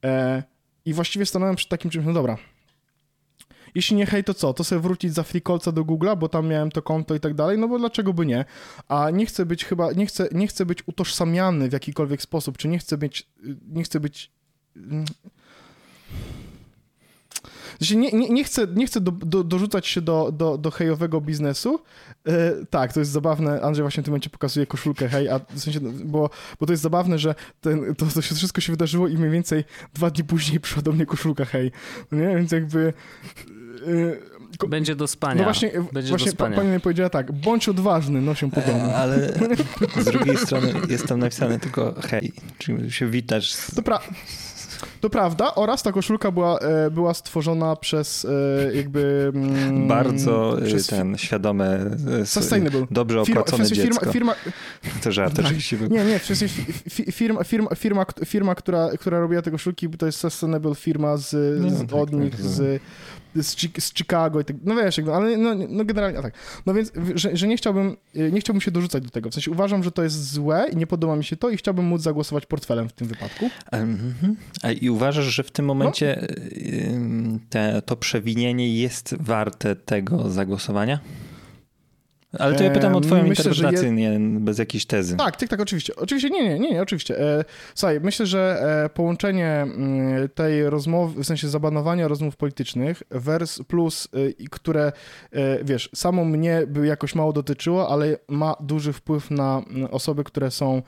[0.04, 0.42] E,
[0.84, 2.36] I właściwie stanąłem przed takim czymś, no dobra,
[3.74, 4.54] jeśli nie hej, to co?
[4.54, 7.58] To sobie wrócić za frikolca do Google'a, bo tam miałem to konto i tak dalej,
[7.58, 8.44] no bo dlaczego by nie?
[8.88, 12.68] A nie chcę być chyba, nie chcę, nie chcę być utożsamiany w jakikolwiek sposób, czy
[12.68, 13.28] nie chcę być,
[13.68, 14.30] nie chcę być
[14.76, 15.04] mm,
[17.82, 21.20] znaczy nie, nie, nie, chcę, nie chcę do, do, dorzucać się do, do, do hejowego
[21.20, 21.80] biznesu.
[22.26, 23.62] E, tak, to jest zabawne.
[23.62, 26.82] Andrzej właśnie w tym momencie pokazuje koszulkę hej, a w sensie, bo, bo to jest
[26.82, 29.64] zabawne, że ten, to, to się, wszystko się wydarzyło i mniej więcej
[29.94, 31.72] dwa dni później przyszła do mnie koszulka hej.
[32.12, 32.36] No nie?
[32.36, 32.92] Więc jakby...
[33.86, 34.32] E,
[34.68, 35.38] będzie do spania.
[35.38, 36.56] No właśnie, Będzie właśnie spania.
[36.56, 38.86] pani mi powiedziała tak, bądź odważny, no się po domu.
[38.86, 39.32] E, ale
[40.02, 43.52] z drugiej strony jest tam napisane tylko hej, czyli się witasz.
[43.52, 43.74] Z...
[43.74, 44.00] To pra...
[45.00, 49.32] To prawda, oraz ta koszulka była, e, była stworzona przez e, jakby...
[49.34, 51.90] Mm, Bardzo e, przez ten świadome,
[52.24, 52.86] sustainable.
[52.90, 54.12] dobrze opłacone firma, dziecko.
[54.12, 54.52] Firma, firma,
[55.02, 55.44] to żart tak.
[55.44, 55.78] oczywiście.
[55.90, 56.48] Nie, nie, w sensie
[57.12, 61.92] firma, firma, firma, firma która, która robiła te koszulki, to jest sustainable firma z, z
[61.92, 62.82] od nich, z z,
[63.78, 66.34] z Chicago i tak, no wiesz, ale no, no generalnie tak.
[66.66, 69.84] No więc, że, że, nie chciałbym, nie chciałbym się dorzucać do tego, w sensie uważam,
[69.84, 72.88] że to jest złe i nie podoba mi się to i chciałbym móc zagłosować portfelem
[72.88, 73.50] w tym wypadku.
[74.80, 76.28] I uważasz, że w tym momencie
[76.98, 77.38] no.
[77.50, 81.00] te, to przewinienie jest warte tego zagłosowania?
[82.38, 84.18] Ale to ja pytam o twoją myślę, interpretację, je...
[84.18, 85.16] nie bez jakiejś tezy.
[85.16, 85.96] Tak, tak, tak, oczywiście.
[85.96, 87.20] Oczywiście, nie, nie, nie, nie oczywiście.
[87.20, 93.62] E, słuchaj, myślę, że e, połączenie mm, tej rozmowy, w sensie zabanowania rozmów politycznych vers
[93.62, 94.92] plus, e, które,
[95.64, 100.82] wiesz, samo mnie by jakoś mało dotyczyło, ale ma duży wpływ na osoby, które są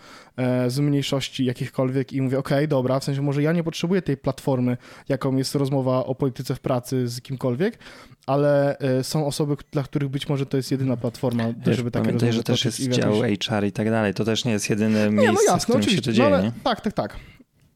[0.66, 4.16] z mniejszości jakichkolwiek i mówię, okej, okay, dobra, w sensie może ja nie potrzebuję tej
[4.16, 4.76] platformy,
[5.08, 7.78] jaką jest rozmowa o polityce w pracy z kimkolwiek,
[8.26, 11.33] ale są osoby, dla których być może to jest jedyna platforma,
[11.66, 14.14] Wiesz, żeby takie Pamiętaj, że też jest dział HR i tak dalej.
[14.14, 15.96] To też nie jest jedyne nie, miejsce, no jasne, w którym oczywiście.
[15.96, 16.30] się to dzieje.
[16.30, 17.16] No, ale, tak, tak, tak.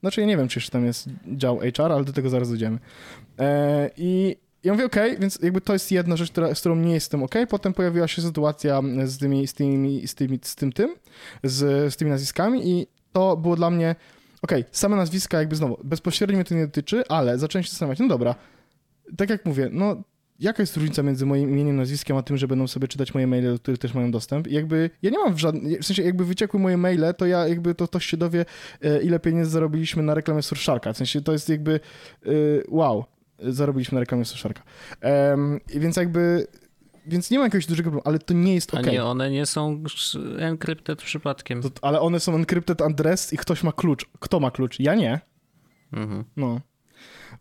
[0.00, 2.78] Znaczy ja nie wiem, czy jeszcze tam jest dział HR, ale do tego zaraz dojdziemy.
[3.38, 6.94] E, I ja mówię, OK, więc jakby to jest jedna rzecz, która, z którą nie
[6.94, 7.34] jestem OK.
[7.48, 10.94] Potem pojawiła się sytuacja z, tymi, z, tymi, z, tymi, z tym, tym,
[11.44, 13.96] z, z tymi nazwiskami i to było dla mnie,
[14.42, 18.08] OK, same nazwiska jakby znowu, bezpośrednio mnie to nie dotyczy, ale zacząłem się zastanawiać, no
[18.08, 18.34] dobra,
[19.16, 20.02] tak jak mówię, no
[20.38, 23.52] jaka jest różnica między moim imieniem, nazwiskiem, a tym, że będą sobie czytać moje maile,
[23.52, 24.46] do których też mają dostęp.
[24.46, 27.48] I jakby ja nie mam w żadnym, w sensie jakby wyciekły moje maile, to ja
[27.48, 28.44] jakby to ktoś się dowie,
[28.82, 30.92] e, ile pieniędzy zarobiliśmy na reklamie Surszarka.
[30.92, 31.80] W sensie to jest jakby
[32.26, 32.30] e,
[32.68, 33.04] wow,
[33.38, 34.62] zarobiliśmy na reklamie Surszarka.
[35.02, 36.46] Um, więc jakby
[37.06, 38.86] więc nie ma jakiegoś dużego problemu, ale to nie jest ok.
[38.86, 39.82] A nie, one nie są
[40.38, 41.62] encrypted przypadkiem.
[41.62, 44.06] To, ale one są encrypted address i ktoś ma klucz.
[44.20, 44.80] Kto ma klucz?
[44.80, 45.20] Ja nie.
[45.92, 46.24] Mhm.
[46.36, 46.60] No.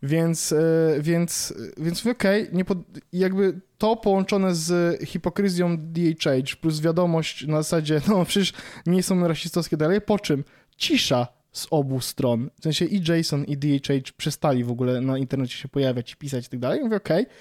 [0.02, 2.76] Więc, e, więc, więc okej, okay,
[3.12, 8.52] jakby to połączone z hipokryzją DHH plus wiadomość na zasadzie, no przecież
[8.86, 10.44] nie są rasistowskie dalej, po czym
[10.76, 12.50] cisza z obu stron.
[12.60, 16.48] W sensie i Jason i DHH przestali w ogóle na internecie się pojawiać, pisać i
[16.48, 16.80] tak dalej.
[16.80, 17.34] Mówię, okej, okay,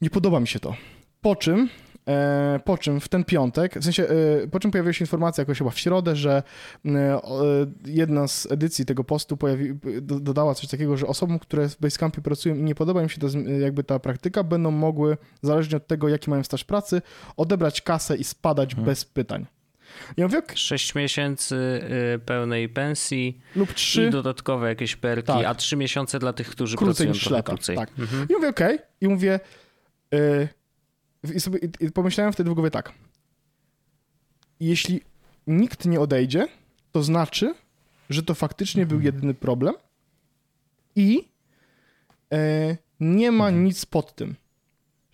[0.00, 0.74] nie podoba mi się to.
[1.20, 1.68] Po czym
[2.08, 4.06] E, po czym w ten piątek, w sensie,
[4.42, 6.42] e, po czym pojawiła się informacja jakoś chyba w środę, że
[6.86, 7.20] e,
[7.86, 12.54] jedna z edycji tego postu pojawi, dodała coś takiego, że osobom, które w Basecampie pracują
[12.54, 13.26] i nie podoba im się to,
[13.60, 17.02] jakby ta praktyka, będą mogły, zależnie od tego, jaki mają staż pracy,
[17.36, 18.86] odebrać kasę i spadać hmm.
[18.86, 19.46] bez pytań.
[20.16, 21.80] Ja mówię, 6 miesięcy
[22.26, 25.46] pełnej pensji lub 3 i dodatkowe jakieś perki, tak.
[25.46, 27.52] a 3 miesiące dla tych, którzy krócej pracują trochę lata.
[27.52, 27.76] krócej.
[27.76, 27.90] Tak.
[27.98, 28.26] Mhm.
[28.30, 28.86] I mówię, okej, okay.
[29.00, 29.40] i mówię,
[31.34, 32.92] i, sobie, i pomyślałem wtedy w głowie tak.
[34.60, 35.00] Jeśli
[35.46, 36.48] nikt nie odejdzie,
[36.92, 37.54] to znaczy,
[38.10, 39.74] że to faktycznie był jedyny problem
[40.96, 41.28] i
[42.32, 43.64] e, nie ma mhm.
[43.64, 44.36] nic pod tym.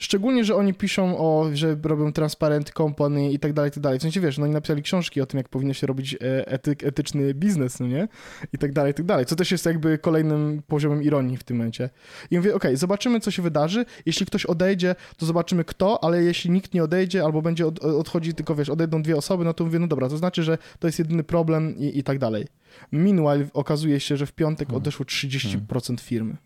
[0.01, 3.99] Szczególnie, że oni piszą o, że robią transparent company i tak dalej, i tak dalej.
[3.99, 6.85] W sensie, wiesz, no oni napisali książki o tym, jak powinno się robić e, etyk,
[6.85, 8.09] etyczny biznes, no nie?
[8.53, 9.27] I tak dalej, i tak dalej.
[9.27, 11.91] Co też jest jakby kolejnym poziomem ironii w tym momencie.
[12.31, 13.85] I mówię, okej, okay, zobaczymy, co się wydarzy.
[14.07, 18.35] Jeśli ktoś odejdzie, to zobaczymy kto, ale jeśli nikt nie odejdzie albo będzie od, odchodzi
[18.35, 20.99] tylko, wiesz, odejdą dwie osoby, no to mówię, no dobra, to znaczy, że to jest
[20.99, 22.47] jedyny problem i, i tak dalej.
[22.93, 24.77] Meanwhile okazuje się, że w piątek mhm.
[24.77, 26.37] odeszło 30% firmy.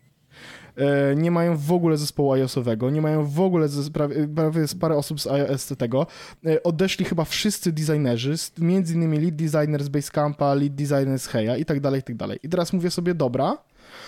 [0.77, 5.21] E, nie mają w ogóle zespołu iOS-owego, nie mają w ogóle prawie, prawie parę osób
[5.21, 6.07] z iOS tego.
[6.45, 11.59] E, odeszli chyba wszyscy designerzy, między innymi lead designer z Basecampa, lead designer z Heya
[11.59, 12.39] i tak dalej, i tak dalej.
[12.43, 13.57] I teraz mówię sobie, dobra,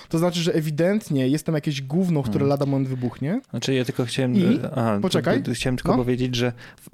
[0.09, 2.49] to znaczy, że ewidentnie jest tam jakieś gówno, które hmm.
[2.49, 3.41] lada moment wybuchnie.
[3.49, 4.35] Znaczy ja tylko chciałem...
[4.35, 4.59] I...
[4.75, 5.39] Aha, Poczekaj.
[5.39, 5.97] To, to chciałem tylko no.
[5.97, 6.53] powiedzieć, że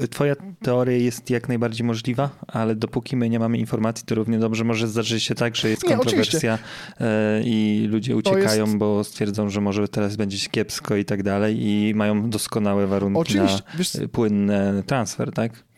[0.10, 4.64] twoja teoria jest jak najbardziej możliwa, ale dopóki my nie mamy informacji, to równie dobrze
[4.64, 7.52] może zdarzyć się tak, że jest nie, kontrowersja oczywiście.
[7.52, 8.78] i ludzie uciekają, jest...
[8.78, 13.62] bo stwierdzą, że może teraz będzie kiepsko i tak dalej i mają doskonałe warunki oczywiście.
[13.72, 13.98] na Wiesz...
[14.12, 15.71] płynny transfer, tak?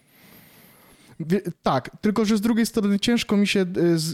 [1.64, 3.66] Tak, tylko że z drugiej strony ciężko mi się e,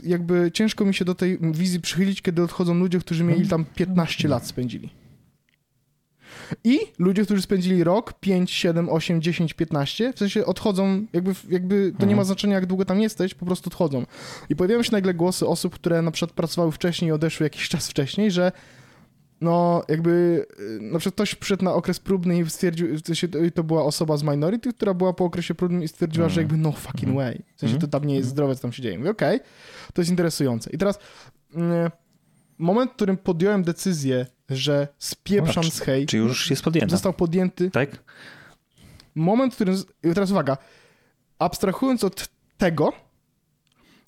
[0.03, 4.27] jakby ciężko mi się do tej wizji przychylić, kiedy odchodzą ludzie, którzy mieli tam 15
[4.27, 4.89] lat spędzili.
[6.63, 11.93] I ludzie, którzy spędzili rok, 5, 7, 8, 10, 15, w sensie odchodzą, jakby, jakby
[11.99, 12.25] to nie ma mhm.
[12.25, 14.05] znaczenia, jak długo tam jesteś, po prostu odchodzą.
[14.49, 17.89] I pojawiają się nagle głosy osób, które na przykład pracowały wcześniej i odeszły jakiś czas
[17.89, 18.51] wcześniej, że
[19.41, 22.87] no jakby y, na przykład ktoś przyszedł na okres próbny i stwierdził,
[23.55, 26.33] to była osoba z minority, która była po okresie próbnym i stwierdziła, mm.
[26.33, 27.15] że jakby no fucking mm.
[27.15, 27.43] way.
[27.55, 28.31] W sensie to tam nie jest mhm.
[28.31, 28.97] zdrowe, co tam się dzieje.
[28.97, 29.47] Mówię, okej, okay,
[29.93, 30.69] to jest interesujące.
[30.69, 30.99] I teraz
[31.55, 31.91] mm,
[32.57, 36.05] moment, w którym podjąłem decyzję, że spieprzam z hej.
[36.05, 36.91] Czy już jest podjęty?
[36.91, 37.71] Został podjęty.
[37.71, 38.03] Tak?
[39.15, 40.57] Moment, w którym, i teraz uwaga,
[41.39, 42.93] abstrahując od tego,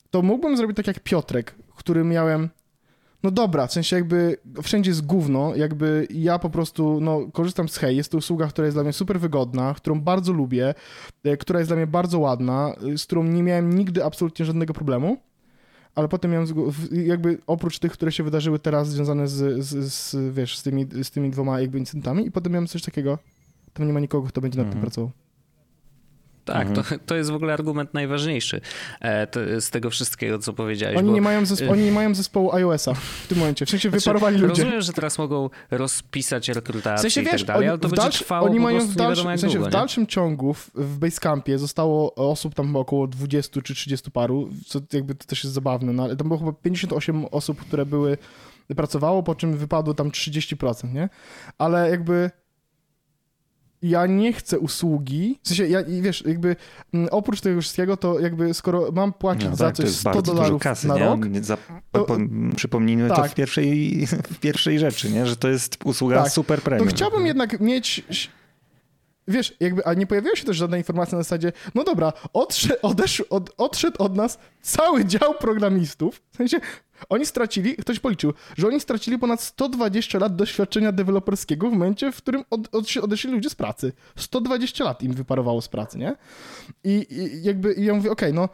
[0.10, 2.50] to mógłbym zrobić tak jak Piotrek, który miałem
[3.24, 7.78] no dobra, w sensie jakby wszędzie jest gówno, jakby ja po prostu, no, korzystam z
[7.78, 10.74] Hej, jest to usługa, która jest dla mnie super wygodna, którą bardzo lubię,
[11.24, 14.74] e, która jest dla mnie bardzo ładna, e, z którą nie miałem nigdy absolutnie żadnego
[14.74, 15.18] problemu,
[15.96, 16.48] ale potem miałem,
[16.92, 21.12] jakby oprócz tych, które się wydarzyły teraz związane z, z, z wiesz, z tymi, z
[21.12, 23.18] tymi dwoma jakby incydentami i potem miałem coś takiego,
[23.74, 24.82] tam nie ma nikogo, kto będzie nad tym mhm.
[24.82, 25.12] pracował.
[26.54, 26.86] Tak, mhm.
[26.86, 28.62] to, to jest w ogóle argument najważniejszy
[29.02, 29.28] e,
[29.62, 30.98] z tego wszystkiego, co powiedziałeś.
[30.98, 31.14] Oni, bo...
[31.14, 33.66] nie mają zespo- oni nie mają zespołu iOS-a w tym momencie.
[33.66, 34.64] W sensie znaczy, wyparowali ludzie.
[34.64, 38.10] Rozumiem, że teraz mogą rozpisać rekrutację w sensie, wiesz, i tak dalej, ale to będzie
[38.10, 42.16] trwało oni mają w, dalszy, w, sensie długo, w dalszym ciągu w, w Basecampie zostało
[42.16, 46.16] osób tam około 20 czy 30 paru, co jakby to też jest zabawne, no ale
[46.16, 48.18] tam było chyba 58 osób, które były
[48.76, 51.10] pracowało, po czym wypadło tam 30%, nie?
[51.58, 52.32] Ale jakby
[53.82, 56.56] ja nie chcę usługi, w sensie, ja, wiesz, jakby m,
[56.94, 60.62] mm, oprócz tego wszystkiego, to jakby skoro mam płacić no, za tak, coś 100 dolarów
[60.62, 61.06] kasy, na nie?
[61.06, 61.20] rok...
[61.42, 61.58] Za,
[61.92, 62.18] to, po,
[62.56, 63.18] przypomnijmy tak.
[63.18, 65.26] to w pierwszej, w pierwszej rzeczy, nie?
[65.26, 66.32] że to jest usługa tak.
[66.32, 66.88] super premium.
[66.88, 68.04] To chciałbym jednak mieć
[69.28, 73.22] wiesz, jakby, a nie pojawiła się też żadna informacja na zasadzie, no dobra, odszedł, odesz,
[73.22, 76.60] od, odszedł od nas cały dział programistów, w sensie
[77.10, 82.18] oni stracili, ktoś policzył, że oni stracili ponad 120 lat doświadczenia deweloperskiego w momencie, w
[82.18, 83.94] którym od, od, odeszli ludzie z pracy.
[84.16, 86.16] 120 lat im wyparowało z pracy, nie?
[86.84, 88.50] I, i jakby i ja mówię, okej, okay, no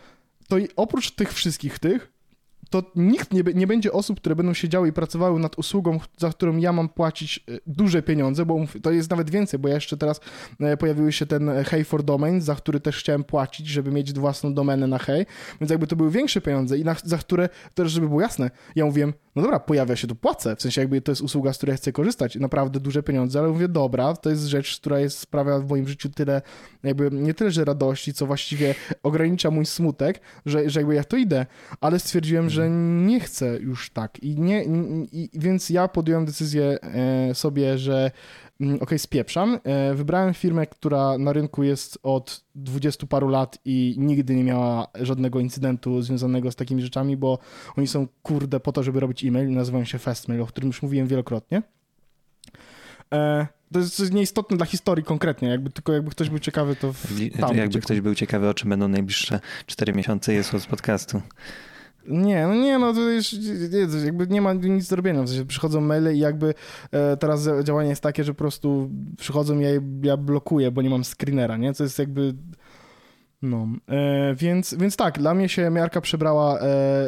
[0.47, 2.11] to oprócz tych wszystkich tych,
[2.69, 6.57] to nikt nie, nie będzie osób, które będą siedziały i pracowały nad usługą, za którą
[6.57, 10.19] ja mam płacić e, duże pieniądze, bo to jest nawet więcej, bo ja jeszcze teraz
[10.59, 14.53] e, pojawiły się ten Hey for Domain, za który też chciałem płacić, żeby mieć własną
[14.53, 15.25] domenę na Hey,
[15.61, 18.85] więc jakby to były większe pieniądze i na, za które, też żeby było jasne, ja
[18.85, 21.77] mówiłem, no dobra, pojawia się tu płacę, w sensie jakby to jest usługa, z której
[21.77, 25.69] chcę korzystać, naprawdę duże pieniądze, ale mówię, dobra, to jest rzecz, która jest, sprawia w
[25.69, 26.41] moim życiu tyle,
[26.83, 31.17] jakby nie tyle, że radości, co właściwie ogranicza mój smutek, że, że jakby ja to
[31.17, 31.45] idę,
[31.81, 34.65] ale stwierdziłem, że nie chcę już tak i nie,
[35.11, 38.11] i, więc ja podjąłem decyzję e, sobie, że
[38.61, 39.59] mm, ok, spieprzam.
[39.63, 44.87] E, wybrałem firmę, która na rynku jest od dwudziestu paru lat i nigdy nie miała
[45.01, 47.39] żadnego incydentu związanego z takimi rzeczami, bo
[47.77, 51.07] oni są kurde po to, żeby robić e-mail, nazywają się Fastmail, o którym już mówiłem
[51.07, 51.61] wielokrotnie.
[53.13, 56.75] E, to jest, to jest nieistotne dla historii konkretnie, jakby tylko jakby ktoś był ciekawy,
[56.75, 56.93] to
[57.39, 61.21] tam Jakby ktoś był ciekawy, o czym będą najbliższe 4 miesiące jest z podcastu.
[62.07, 65.23] Nie, no nie, no to już nie, jakby nie ma nic do robienia.
[65.23, 66.53] W sensie przychodzą maile i jakby
[66.91, 69.69] e, teraz działanie jest takie, że po prostu przychodzą i ja,
[70.03, 71.73] ja blokuję, bo nie mam screenera, nie?
[71.73, 72.33] Co jest jakby
[73.41, 76.65] no, e, więc, więc tak, dla mnie się miarka przebrała, e,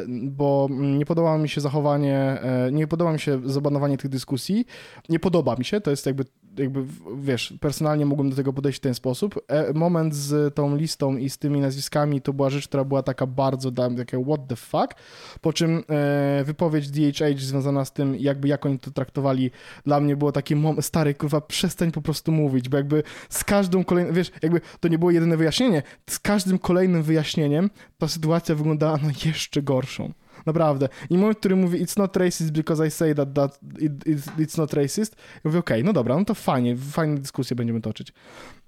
[0.07, 4.65] bo nie podoba mi się zachowanie, e, nie podoba mi się zabanowanie tych dyskusji,
[5.09, 6.25] nie podoba mi się, to jest jakby
[6.57, 6.83] jakby,
[7.17, 9.39] wiesz, personalnie mógłbym do tego podejść w ten sposób.
[9.47, 13.27] E, moment z tą listą i z tymi nazwiskami to była rzecz, która była taka
[13.27, 14.95] bardzo, takie what the fuck,
[15.41, 19.51] po czym e, wypowiedź DHH związana z tym, jakby jak oni to traktowali,
[19.85, 23.83] dla mnie było taki moment, stary, kurwa, przestań po prostu mówić, bo jakby z każdą
[23.83, 25.83] kolejną, wiesz, jakby to nie było jedyne wyjaśnienie,
[26.19, 30.13] z każdym kolejnym wyjaśnieniem ta sytuacja wyglądała na jeszcze gorszą.
[30.45, 30.89] Naprawdę.
[31.09, 34.05] I moment, który mówi it's not racist because I say that, that it,
[34.37, 37.81] it's not racist, ja mówię, okej, okay, no dobra, no to fajnie, fajne dyskusje będziemy
[37.81, 38.13] toczyć.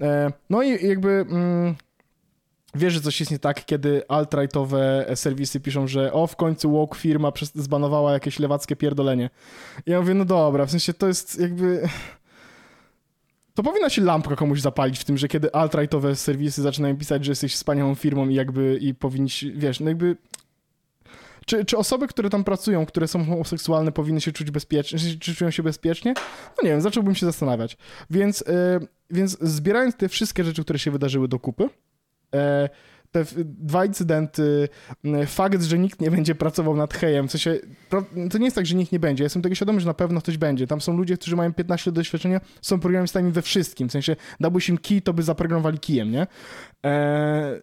[0.01, 1.09] E, no i jakby...
[1.09, 1.75] Mm,
[2.75, 6.99] wiesz, że coś jest nie tak, kiedy alt-rightowe serwisy piszą, że o, w końcu woke
[6.99, 9.29] firma zbanowała jakieś lewackie pierdolenie.
[9.85, 11.89] I ja mówię, no dobra, w sensie to jest jakby...
[13.53, 17.31] To powinna się lampka komuś zapalić w tym, że kiedy alt-rightowe serwisy zaczynają pisać, że
[17.31, 20.17] jesteś wspaniałą firmą i jakby i powinniś, wiesz, no jakby
[21.45, 25.51] czy, czy osoby, które tam pracują, które są homoseksualne, powinny się czuć bezpiecznie, czy czują
[25.51, 26.13] się bezpiecznie?
[26.57, 27.77] No nie wiem, zacząłbym się zastanawiać.
[28.09, 32.39] Więc, yy, więc zbierając te wszystkie rzeczy, które się wydarzyły do kupy, yy,
[33.11, 34.69] te dwa incydenty,
[35.27, 37.59] fakt, że nikt nie będzie pracował nad hejem, w sensie,
[38.31, 40.37] to nie jest tak, że nikt nie będzie, jestem tego świadomy, że na pewno ktoś
[40.37, 40.67] będzie.
[40.67, 44.69] Tam są ludzie, którzy mają 15 lat doświadczenia, są programistami we wszystkim, w sensie, dałbyś
[44.69, 46.27] im kij, to by zaprogramowali kijem, nie?
[46.83, 47.61] Eee,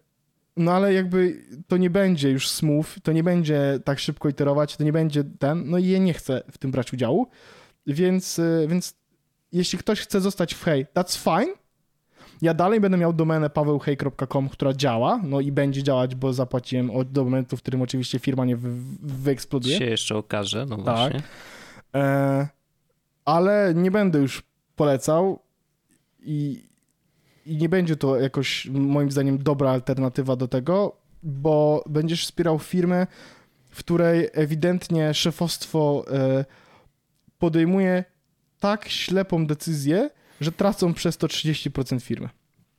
[0.57, 4.83] no ale jakby to nie będzie już smooth, to nie będzie tak szybko iterować, to
[4.83, 7.27] nie będzie ten, no i ja nie chcę w tym brać udziału,
[7.87, 8.95] więc, y, więc
[9.51, 11.53] jeśli ktoś chce zostać w hej, that's fine.
[12.41, 17.11] Ja dalej będę miał domenę pawełhej.com, która działa, no i będzie działać, bo zapłaciłem od
[17.11, 18.69] do momentu, w którym oczywiście firma nie wy,
[19.01, 19.77] wyeksploduje.
[19.77, 20.85] Się jeszcze okaże, no tak.
[20.85, 21.21] właśnie.
[21.95, 22.47] E,
[23.25, 24.43] ale nie będę już
[24.75, 25.39] polecał
[26.19, 26.63] i,
[27.45, 33.07] i nie będzie to jakoś, moim zdaniem, dobra alternatywa do tego, bo będziesz wspierał firmę,
[33.69, 36.45] w której ewidentnie szefostwo e,
[37.39, 38.03] podejmuje
[38.59, 40.09] tak ślepą decyzję,
[40.41, 42.29] że tracą przez to 30% firmy.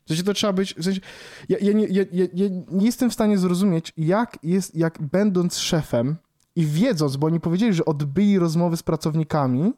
[0.04, 0.74] W sensie to trzeba być.
[0.74, 1.00] W sensie,
[1.48, 6.16] ja, ja, nie, ja, ja, nie jestem w stanie zrozumieć, jak jest, jak będąc szefem
[6.56, 9.72] i wiedząc, bo oni powiedzieli, że odbyli rozmowy z pracownikami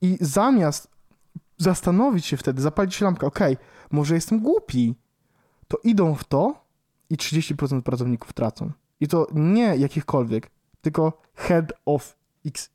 [0.00, 0.88] i zamiast
[1.56, 4.94] zastanowić się wtedy, zapalić się lampkę, okej, okay, może jestem głupi,
[5.68, 6.64] to idą w to
[7.10, 8.72] i 30% pracowników tracą.
[9.00, 12.70] I to nie jakichkolwiek, tylko head of X.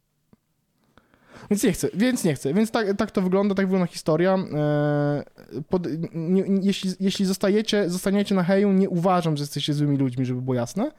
[1.49, 2.53] Więc nie chcę, więc nie chcę.
[2.53, 4.35] Więc tak, tak to wygląda, tak wygląda historia.
[4.35, 10.25] Eee, pod, nie, jeśli, jeśli zostajecie, zostaniecie na heju, nie uważam, że jesteście złymi ludźmi,
[10.25, 10.91] żeby było jasne.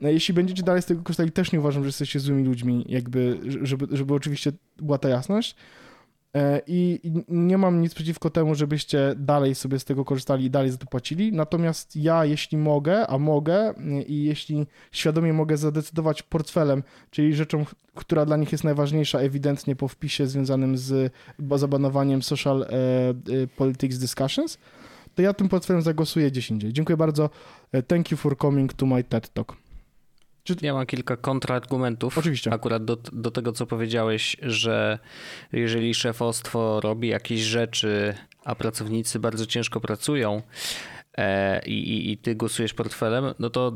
[0.00, 3.40] Eee, jeśli będziecie dalej z tego korzystali, też nie uważam, że jesteście złymi ludźmi, jakby,
[3.62, 5.56] żeby, żeby oczywiście była ta jasność.
[6.34, 10.70] E, I nie mam nic przeciwko temu, żebyście dalej sobie z tego korzystali i dalej
[10.70, 11.32] za to płacili.
[11.32, 13.74] Natomiast ja, jeśli mogę, a mogę,
[14.06, 19.88] i jeśli świadomie mogę zadecydować portfelem, czyli rzeczą, która dla nich jest najważniejsza, ewidentnie po
[19.88, 21.12] wpisie związanym z
[21.56, 24.58] zabanowaniem social e, e, politics discussions,
[25.14, 26.72] to ja tym portfelem zagłosuję gdzieś indziej.
[26.72, 27.30] Dziękuję bardzo.
[27.86, 29.65] Thank you for coming to my TED Talk.
[30.46, 30.56] Czy...
[30.62, 32.18] Ja mam kilka kontrargumentów.
[32.18, 32.52] Oczywiście.
[32.52, 34.98] Akurat do, do tego, co powiedziałeś, że
[35.52, 40.42] jeżeli szefostwo robi jakieś rzeczy, a pracownicy bardzo ciężko pracują
[41.18, 43.72] e, i, i ty głosujesz portfelem, no to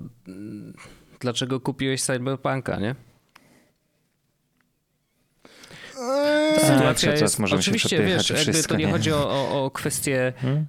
[1.21, 2.95] dlaczego kupiłeś Cyberpunka, nie?
[6.01, 10.67] Eee, Sytuacja jest, oczywiście, wiesz, jakby to nie chodzi o, o, o kwestię hmm?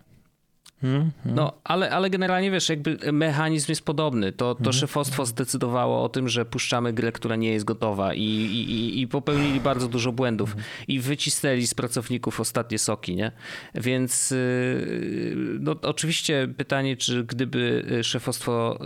[0.81, 1.11] Hmm.
[1.25, 4.31] No, ale, ale generalnie wiesz, jakby mechanizm jest podobny.
[4.31, 4.73] To, to hmm.
[4.73, 9.59] szefostwo zdecydowało o tym, że puszczamy grę, która nie jest gotowa i, i, i popełnili
[9.59, 10.65] bardzo dużo błędów hmm.
[10.87, 13.31] i wycisnęli z pracowników ostatnie soki, nie?
[13.75, 18.79] Więc y, no, oczywiście pytanie, czy gdyby szefostwo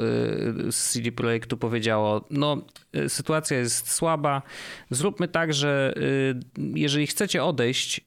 [0.67, 2.61] y, z CD Projektu powiedziało, no
[2.95, 4.41] y, sytuacja jest słaba,
[4.91, 5.93] zróbmy tak, że
[6.75, 8.01] jeżeli chcecie odejść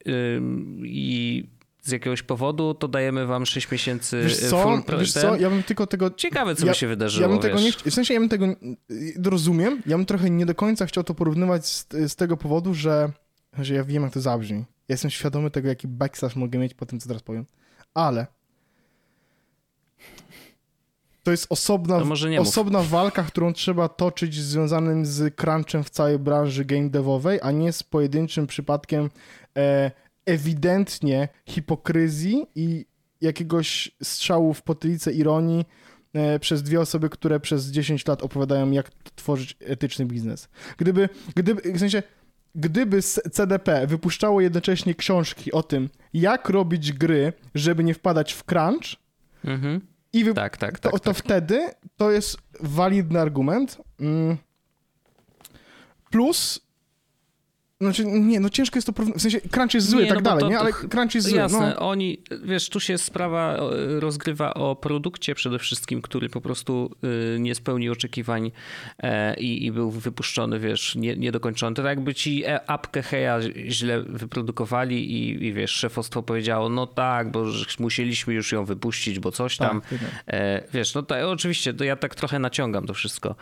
[0.83, 1.44] i
[1.88, 5.62] z jakiegoś powodu, to dajemy wam 6 miesięcy wiesz co, full wiesz co, ja bym
[5.62, 6.11] tylko tego...
[6.11, 8.46] Ciekawe, co ja, by się wydarzyło, Ja bym tego nie W sensie, ja bym tego...
[9.24, 13.12] Rozumiem, ja bym trochę nie do końca chciał to porównywać z, z tego powodu, że,
[13.59, 14.59] że ja wiem, jak to zabrzmi.
[14.59, 17.46] Ja jestem świadomy tego, jaki backslash mogę mieć po tym, co teraz powiem.
[17.94, 18.27] Ale
[21.29, 26.64] to jest osobna, to osobna walka, którą trzeba toczyć związanym z crunchem w całej branży
[26.64, 29.11] game devowej, a nie z pojedynczym przypadkiem
[29.57, 29.90] e,
[30.28, 32.86] ewidentnie hipokryzji i
[33.20, 35.64] jakiegoś strzału w potylicę ironii
[36.12, 40.48] e, przez dwie osoby, które przez 10 lat opowiadają, jak tworzyć etyczny biznes.
[40.78, 42.02] Gdyby, gdyby w sensie,
[42.54, 48.96] gdyby CDP wypuszczało jednocześnie książki o tym, jak robić gry, żeby nie wpadać w crunch,
[49.44, 49.80] mhm.
[50.12, 50.34] i wy...
[50.34, 51.16] tak, tak, tak, to, to tak.
[51.16, 53.78] wtedy to jest walidny argument.
[54.00, 54.36] Mm.
[56.10, 56.67] Plus
[57.80, 59.18] znaczy, nie, no ciężko jest to porównać.
[59.18, 60.58] W sensie, crunch jest zły, nie, tak no dalej, to, nie?
[60.58, 61.38] Ale crunch jest zły.
[61.38, 61.88] Jasne, no.
[61.88, 63.56] oni, wiesz, tu się sprawa
[63.98, 66.90] rozgrywa o produkcie przede wszystkim, który po prostu
[67.34, 68.50] y, nie spełnił oczekiwań
[68.98, 71.76] e, i, i, był wypuszczony, wiesz, nie, niedokończony.
[71.76, 73.38] To tak jakby ci e, apkę Heja
[73.68, 77.44] źle wyprodukowali i, i, wiesz, szefostwo powiedziało, no tak, bo
[77.78, 79.80] musieliśmy już ją wypuścić, bo coś tam.
[79.80, 80.08] Tak, tak.
[80.26, 83.34] E, wiesz, no to oczywiście, to ja tak trochę naciągam to wszystko.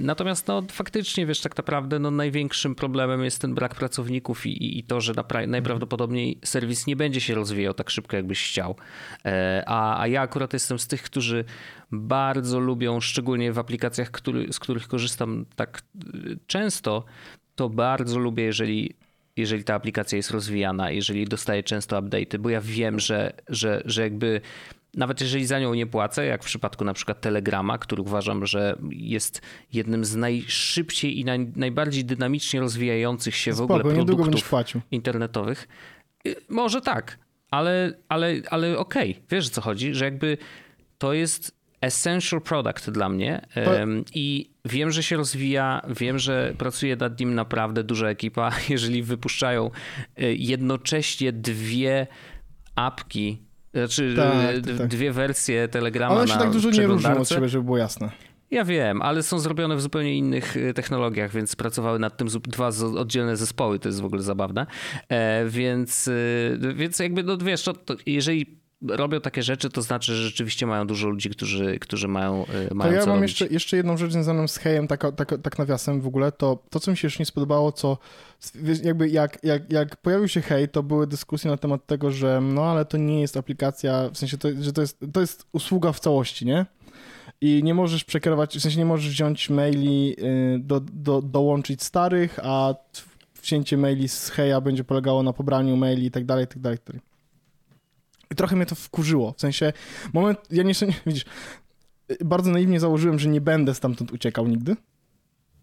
[0.00, 4.78] natomiast, no faktycznie, wiesz, tak naprawdę, no największym problemem problemem jest ten brak pracowników i,
[4.78, 5.12] i to, że
[5.46, 8.76] najprawdopodobniej serwis nie będzie się rozwijał tak szybko, jakbyś chciał.
[9.24, 11.44] E, a, a ja akurat jestem z tych, którzy
[11.92, 16.08] bardzo lubią, szczególnie w aplikacjach, który, z których korzystam tak e,
[16.46, 17.04] często,
[17.54, 18.94] to bardzo lubię, jeżeli
[19.36, 24.02] jeżeli ta aplikacja jest rozwijana, jeżeli dostaje często update'y, bo ja wiem, że, że, że
[24.02, 24.40] jakby
[24.94, 28.76] nawet jeżeli za nią nie płacę, jak w przypadku na przykład Telegrama, który uważam, że
[28.90, 29.40] jest
[29.72, 34.52] jednym z najszybciej i naj, najbardziej dynamicznie rozwijających się w ogóle produktów
[34.90, 35.68] internetowych.
[36.26, 37.18] Y, może tak,
[37.50, 39.22] ale, ale, ale okej, okay.
[39.30, 40.38] wiesz o co chodzi, że jakby
[40.98, 46.96] to jest essential product dla mnie um, i wiem, że się rozwija, wiem, że pracuje
[46.96, 48.52] nad nim naprawdę duża ekipa.
[48.68, 49.70] Jeżeli wypuszczają
[50.22, 52.06] y, jednocześnie dwie
[52.74, 54.88] apki znaczy tak, tak, tak.
[54.88, 58.10] dwie wersje Telegrama One się tak dużo nie różnią od siebie, żeby było jasne.
[58.50, 62.70] Ja wiem, ale są zrobione w zupełnie innych y, technologiach, więc pracowały nad tym dwa
[62.96, 64.66] oddzielne zespoły, to jest w ogóle zabawne.
[65.08, 70.14] E, więc, y, więc jakby, no wiesz, to, to jeżeli robią takie rzeczy, to znaczy,
[70.14, 73.40] że rzeczywiście mają dużo ludzi, którzy, którzy mają, y, mają to ja mam robić.
[73.40, 76.80] jeszcze, jeszcze jedną rzecz związaną z Hejem, tak, tak, tak nawiasem w ogóle, to to,
[76.80, 77.98] co mi się już nie spodobało, co
[78.82, 82.64] jakby jak, jak, jak pojawił się Hej, to były dyskusje na temat tego, że no
[82.64, 86.00] ale to nie jest aplikacja, w sensie, to, że to jest, to jest usługa w
[86.00, 86.66] całości, nie?
[87.40, 92.38] I nie możesz przekierować, w sensie nie możesz wziąć maili, y, do, do, dołączyć starych,
[92.42, 92.74] a
[93.34, 96.86] wcięcie maili z Heja będzie polegało na pobraniu maili i tak dalej, tak dalej, tak
[96.86, 97.09] dalej.
[98.30, 99.32] I trochę mnie to wkurzyło.
[99.32, 99.72] W sensie,
[100.12, 100.74] moment, ja nie,
[101.06, 101.24] widzisz,
[102.24, 104.76] bardzo naiwnie założyłem, że nie będę stamtąd uciekał nigdy.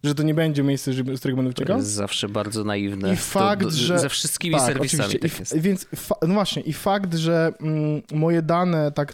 [0.03, 1.76] Że to nie będzie miejsce, z którego będę uciekał.
[1.76, 3.13] To jest zawsze bardzo naiwne.
[3.13, 3.99] I fakt, to, że...
[3.99, 5.57] Ze wszystkimi tak, serwisami tak jest.
[5.57, 5.88] Więc,
[6.22, 9.13] no właśnie, i fakt, że mm, moje dane tak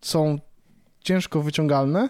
[0.00, 0.38] są
[1.00, 2.08] ciężko wyciągalne,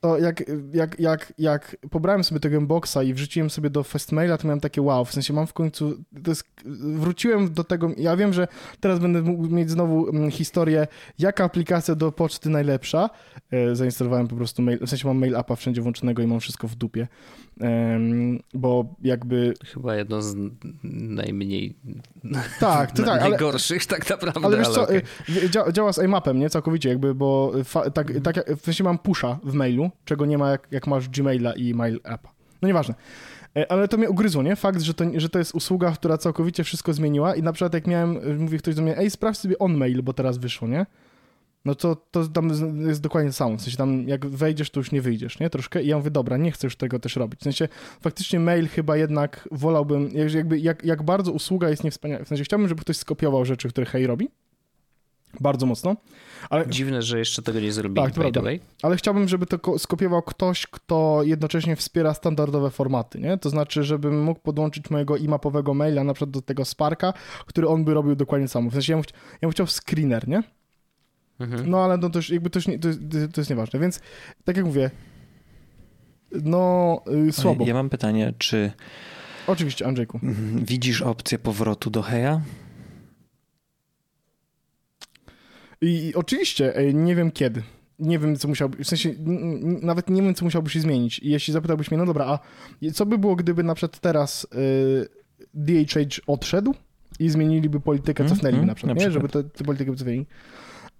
[0.00, 0.42] to jak,
[0.72, 4.82] jak, jak, jak pobrałem sobie tego boxa i wrzuciłem sobie do Festmaila, to miałem takie
[4.82, 6.44] wow, w sensie mam w końcu, jest,
[6.94, 8.48] wróciłem do tego, ja wiem, że
[8.80, 10.86] teraz będę mógł mieć znowu mm, historię,
[11.18, 13.10] jaka aplikacja do poczty najlepsza,
[13.50, 16.68] e, zainstalowałem po prostu mail, w sensie mam mail appa wszędzie włączonego i mam wszystko
[16.68, 17.08] w dupie,
[18.54, 19.54] bo jakby...
[19.64, 20.36] Chyba jedno z
[20.84, 21.76] najmniej...
[22.60, 25.02] Tak, to tak, Najgorszych ale, tak naprawdę, ale wiesz co, okay.
[25.68, 27.52] E, działa z IMAP-em, nie, całkowicie jakby, bo
[27.94, 31.52] tak, tak, w sensie mam pusha w mailu, czego nie ma jak, jak masz Gmaila
[31.52, 32.28] i Mail App.
[32.62, 32.94] No nieważne.
[33.56, 34.56] E, ale to mnie ugryzło, nie?
[34.56, 37.86] Fakt, że to, że to jest usługa, która całkowicie wszystko zmieniła i na przykład jak
[37.86, 40.86] miałem, mówi ktoś do mnie, ej, sprawdź sobie on-mail, bo teraz wyszło, nie?
[41.64, 42.50] No to, to tam
[42.88, 43.56] jest dokładnie to samo.
[43.56, 45.50] W sensie tam jak wejdziesz, to już nie wyjdziesz, nie?
[45.50, 45.82] Troszkę.
[45.82, 47.40] I ja mówię, dobra, nie chcę już tego też robić.
[47.40, 47.68] W sensie
[48.00, 52.24] faktycznie mail chyba jednak wolałbym, jakby jak, jak bardzo usługa jest niewspaniała.
[52.24, 54.28] W sensie chciałbym, żeby ktoś skopiował rzeczy, które Hej robi.
[55.40, 55.96] Bardzo mocno.
[56.50, 56.68] Ale...
[56.68, 58.60] Dziwne, że jeszcze tego nie zrobili, tak, way.
[58.82, 63.38] Ale chciałbym, żeby to skopiował ktoś, kto jednocześnie wspiera standardowe formaty, nie?
[63.38, 67.12] To znaczy, żebym mógł podłączyć mojego e-mapowego maila na przykład do tego Sparka,
[67.46, 68.70] który on by robił dokładnie samo.
[68.70, 70.42] W sensie ja bym, ja bym chciał screener, nie?
[71.40, 71.70] Mhm.
[71.70, 72.88] No ale no to już jakby to, już nie, to,
[73.32, 74.00] to jest nieważne, więc
[74.44, 74.90] tak jak mówię,
[76.32, 77.66] no yy, słabo.
[77.66, 78.72] Ja mam pytanie, czy...
[79.46, 80.20] Oczywiście, Andrzejku.
[80.62, 82.40] Widzisz opcję powrotu do Heja?
[85.80, 87.62] I oczywiście nie wiem kiedy.
[87.98, 89.14] Nie wiem, co musiałby, w sensie
[89.82, 91.18] nawet nie wiem, co musiałby się zmienić.
[91.18, 92.38] I jeśli zapytałbyś mnie, no dobra, a
[92.92, 95.08] co by było, gdyby na przykład teraz y,
[95.54, 96.74] DHH odszedł
[97.18, 99.10] i zmieniliby politykę, mm, cofnęliby mm, na przykład, na nie?
[99.10, 99.32] Przykład.
[99.32, 100.26] żeby tę politykę cofnęli.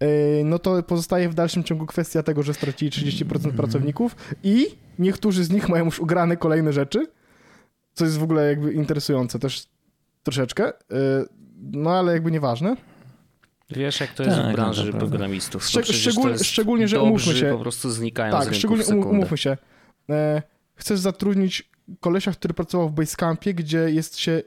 [0.03, 3.57] Y, no to pozostaje w dalszym ciągu kwestia tego, że stracili 30% mm.
[3.57, 4.67] pracowników i
[4.99, 7.07] niektórzy z nich mają już ugrane kolejne rzeczy,
[7.95, 9.67] co jest w ogóle jakby interesujące też
[10.23, 10.75] troszeczkę, y,
[11.73, 12.77] no ale jakby nieważne.
[13.71, 15.67] Wiesz, jak to jest tak, w branży programistów.
[15.67, 17.51] Szczeg szczegól szczególnie, że umówmy się.
[17.53, 19.57] po prostu znikają Tak, szczególnie um umówmy się.
[20.11, 20.43] E,
[20.75, 21.71] chcesz zatrudnić
[22.01, 24.43] kolesia, który pracował w Basecampie, gdzie jest się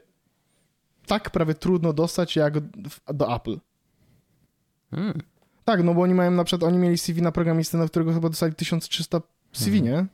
[1.06, 2.60] tak prawie trudno dostać jak
[3.14, 3.58] do Apple.
[4.90, 5.20] Hmm.
[5.64, 8.28] Tak, no bo oni mają na przykład, oni mieli CV na programistę, na którego chyba
[8.28, 9.20] dostali 1300
[9.52, 9.94] CV, hmm.
[9.94, 10.06] nie?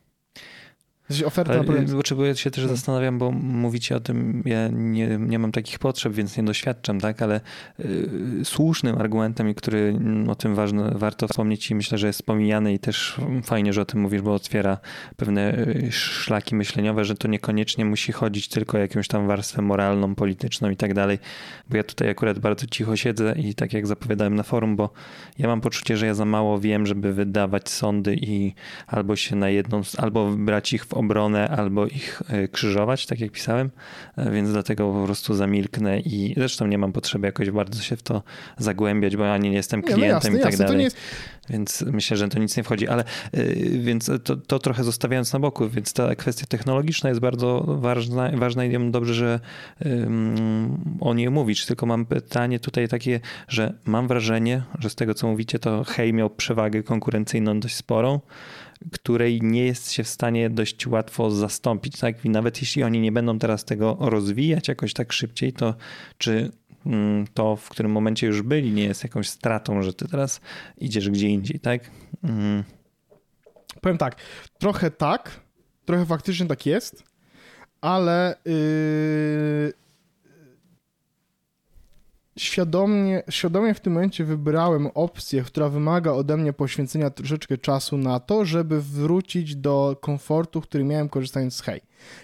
[1.24, 2.76] Oferta Ale, na y, się też hmm.
[2.76, 7.22] zastanawiam, bo mówicie o tym, ja nie, nie mam takich potrzeb, więc nie doświadczam, tak?
[7.22, 7.40] Ale
[7.80, 8.08] y,
[8.44, 12.74] słusznym argumentem, i który mm, o tym ważne, warto wspomnieć i myślę, że jest pomijany
[12.74, 14.78] i też fajnie, że o tym mówisz, bo otwiera
[15.16, 20.14] pewne y, szlaki myśleniowe, że to niekoniecznie musi chodzić tylko o jakąś tam warstwę moralną,
[20.14, 21.18] polityczną i tak dalej.
[21.70, 24.90] Bo ja tutaj akurat bardzo cicho siedzę i tak jak zapowiadałem na forum, bo
[25.38, 28.54] ja mam poczucie, że ja za mało wiem, żeby wydawać sądy i
[28.86, 33.30] albo się na jedną, albo brać ich w obronę albo ich e, krzyżować, tak jak
[33.30, 33.70] pisałem,
[34.16, 38.02] e, więc dlatego po prostu zamilknę i zresztą nie mam potrzeby jakoś bardzo się w
[38.02, 38.22] to
[38.58, 40.84] zagłębiać, bo ani nie jestem klientem nie, no jasne, i tak jasne, dalej.
[40.84, 40.96] Jest...
[41.50, 43.44] Więc myślę, że to nic nie wchodzi, ale e,
[43.78, 48.64] więc to, to trochę zostawiając na boku, więc ta kwestia technologiczna jest bardzo ważna, ważna
[48.64, 49.40] i dobrze, że
[49.84, 55.14] um, o niej mówisz, tylko mam pytanie tutaj takie, że mam wrażenie, że z tego
[55.14, 58.20] co mówicie, to Hej miał przewagę konkurencyjną dość sporą,
[58.92, 61.98] której nie jest się w stanie dość łatwo zastąpić.
[61.98, 62.24] Tak?
[62.24, 65.74] I nawet jeśli oni nie będą teraz tego rozwijać jakoś tak szybciej, to
[66.18, 66.52] czy
[66.86, 70.40] mm, to, w którym momencie już byli, nie jest jakąś stratą, że ty teraz
[70.78, 71.90] idziesz gdzie indziej, tak?
[72.24, 72.64] Mm.
[73.80, 74.16] Powiem tak,
[74.58, 75.40] trochę tak,
[75.84, 77.04] trochę faktycznie tak jest,
[77.80, 79.79] ale yy,
[82.38, 88.20] świadomie, świadomie w tym momencie wybrałem opcję, która wymaga ode mnie poświęcenia troszeczkę czasu na
[88.20, 91.80] to, żeby wrócić do komfortu, który miałem korzystając z Hej.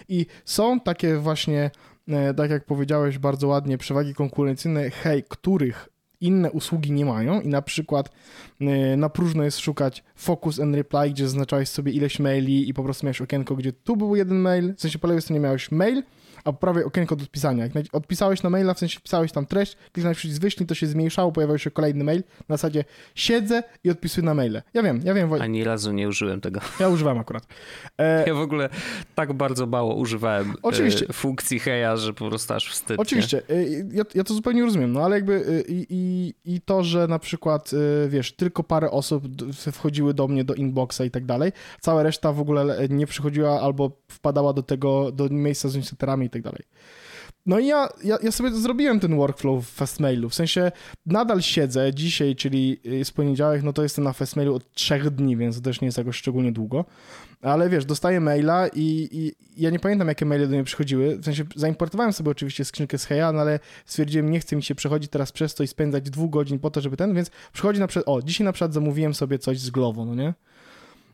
[0.09, 1.71] I są takie właśnie,
[2.07, 5.89] e, tak jak powiedziałeś bardzo ładnie, przewagi konkurencyjne Hej, których
[6.21, 8.09] inne usługi nie mają i na przykład
[8.61, 12.83] e, na próżno jest szukać focus and reply, gdzie zaznaczałeś sobie ileś maili i po
[12.83, 16.03] prostu miałeś okienko, gdzie tu był jeden mail, w sensie po lewej stronie miałeś mail,
[16.43, 17.63] a po prawej okienko do odpisania.
[17.63, 21.31] Jak odpisałeś na maila, w sensie wpisałeś tam treść, kliknąłeś przycisk wyślij, to się zmniejszało,
[21.31, 22.23] pojawiał się kolejny mail.
[22.49, 22.83] Na zasadzie
[23.15, 24.61] siedzę i odpisuję na maile.
[24.73, 25.33] Ja wiem, ja wiem.
[25.33, 26.59] Ani razu nie użyłem tego.
[26.79, 27.47] Ja używam akurat.
[27.97, 28.27] E...
[28.27, 28.69] Ja w ogóle
[29.15, 31.05] tak bardzo mało używałem Oczywiście.
[31.09, 32.99] E, funkcji heja, że po prostu aż wstyd.
[32.99, 33.41] Oczywiście.
[33.49, 33.63] E,
[33.93, 37.19] ja, ja, to zupełnie rozumiem, no ale jakby e, i, i, i to, że na
[37.19, 37.71] przykład,
[38.07, 39.23] wiesz, tylko parę osób
[39.71, 43.91] wchodziły do mnie do inboxa i tak dalej, cała reszta w ogóle nie przychodziła albo
[44.11, 46.63] wpadała do tego, do miejsca z newsletterami i tak dalej.
[47.45, 50.71] no i ja, ja, ja sobie zrobiłem ten workflow w Fastmailu, w sensie
[51.05, 55.55] nadal siedzę dzisiaj, czyli jest poniedziałek, no to jestem na Fastmailu od trzech dni, więc
[55.55, 56.85] to też nie jest jakoś szczególnie długo,
[57.41, 61.25] ale wiesz, dostaję maila i, i ja nie pamiętam, jakie maile do mnie przychodziły, w
[61.25, 65.11] sensie zaimportowałem sobie oczywiście skrzynkę z Heja, no ale stwierdziłem, nie chce mi się przechodzić
[65.11, 68.15] teraz przez to i spędzać dwóch godzin po to, żeby ten, więc przychodzi na przykład,
[68.15, 70.33] o, dzisiaj na przykład zamówiłem sobie coś z Glovo, no nie?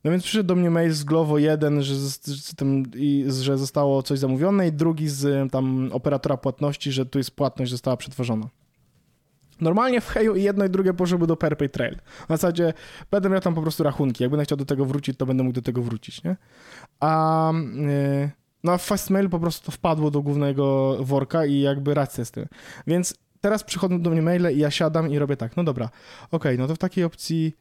[0.04, 1.96] No więc przyszedł do mnie mail z Glovo jeden, że,
[3.28, 7.98] że zostało coś zamówione i drugi z tam operatora płatności, że tu jest płatność, została
[7.98, 8.50] przetworzona.
[9.62, 11.96] Normalnie w Heju i jedno i drugie poszłyby do PerPay Trail.
[12.30, 12.74] Na zasadzie
[13.12, 14.24] będę miał tam po prostu rachunki.
[14.24, 16.38] Jak będę chciał do tego wrócić, to będę mógł do tego wrócić, nie?
[17.00, 18.30] A yy,
[18.64, 22.46] no a Fastmail po prostu wpadło do głównego worka i jakby racja z tym.
[22.88, 25.96] Więc teraz przychodzą do mnie maile i ja siadam i robię tak, no dobra, okej,
[26.32, 27.56] okay, no to w takiej opcji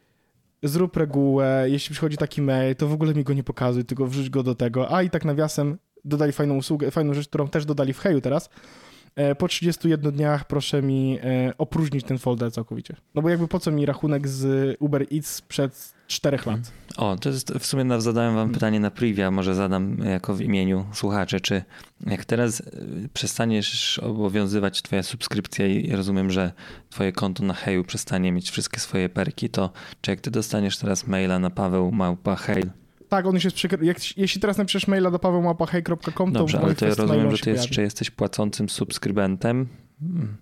[0.62, 4.30] zrób regułę, jeśli przychodzi taki mail, to w ogóle mi go nie pokazuj, tylko wrzuć
[4.30, 4.94] go do tego.
[4.94, 8.50] A i tak nawiasem dodali fajną usługę, fajną rzecz, którą też dodali w Heju teraz.
[9.16, 12.96] E, po 31 dniach proszę mi e, opróżnić ten folder całkowicie.
[13.14, 16.60] No bo jakby po co mi rachunek z Uber Eats przed czterech lat.
[16.96, 20.86] O, to jest w sumie zadałem wam pytanie na privia, może zadam jako w imieniu
[20.92, 21.62] słuchaczy, czy
[22.06, 26.52] jak teraz y, przestaniesz obowiązywać twoja subskrypcja i rozumiem, że
[26.90, 31.06] twoje konto na Heju przestanie mieć wszystkie swoje perki, to czy jak ty dostaniesz teraz
[31.06, 32.62] maila na Paweł Małpa Hej,
[33.12, 33.86] tak, on już jest przykry...
[33.86, 37.50] Jak, jeśli teraz napiszesz maila do pawłmałpa.hej.com, to Dobrze, ale to ja rozumiem, że ty
[37.50, 39.68] jeszcze jesteś płacącym subskrybentem.
[40.00, 40.36] Hmm.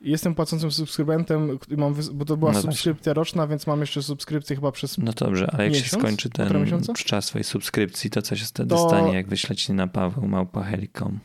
[0.00, 3.16] Jestem płacącym subskrybentem, mam, bo to była no subskrypcja tak.
[3.16, 6.82] roczna, więc mam jeszcze subskrypcję chyba przez No dobrze, ale jak miesiąc, się skończy ten
[7.04, 8.88] czas swojej subskrypcji, to co się wtedy to...
[8.88, 11.20] stanie, jak wyśleć na Paweł Małpa.helikom?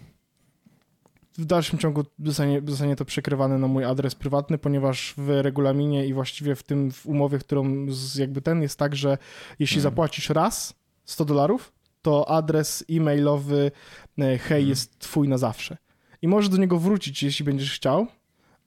[1.39, 6.13] W dalszym ciągu zostanie, zostanie to przekrywane na mój adres prywatny, ponieważ w regulaminie i
[6.13, 9.17] właściwie w tym w umowie, którą z, jakby ten jest tak, że
[9.59, 9.91] jeśli hmm.
[9.91, 10.73] zapłacisz raz
[11.05, 13.71] 100 dolarów, to adres e-mailowy
[14.17, 14.69] e, hej hmm.
[14.69, 15.77] jest twój na zawsze.
[16.21, 18.07] I możesz do niego wrócić, jeśli będziesz chciał,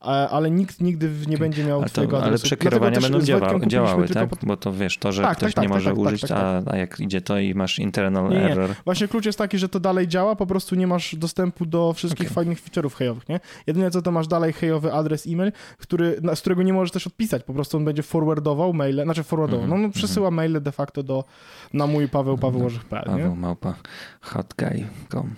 [0.02, 2.32] ale nikt nigdy nie będzie miał ale to, twojego adresu.
[2.32, 4.28] Ale przekierowania będą działały, działały tak?
[4.28, 4.46] Po...
[4.46, 6.62] Bo to wiesz, to, że tak, ktoś tak, nie tak, może tak, tak, użyć, a,
[6.66, 8.68] a, jak idzie to i masz internal nie, error.
[8.68, 8.76] Nie.
[8.84, 12.26] Właśnie klucz jest taki, że to dalej działa, po prostu nie masz dostępu do wszystkich
[12.26, 12.34] okay.
[12.34, 13.40] fajnych feature'ów hejowych, nie?
[13.66, 17.44] Jedyne co to masz dalej hejowy adres e-mail, który, z którego nie możesz też odpisać,
[17.44, 19.82] po prostu on będzie forwardował maile, znaczy forwardował, mm -hmm.
[19.82, 20.52] no, no przesyła mm -hmm.
[20.52, 21.24] maile de facto do,
[21.72, 23.74] na mój Paweł Paweł Orzech.pl, Paweł małpa
[24.20, 25.34] hotguy.com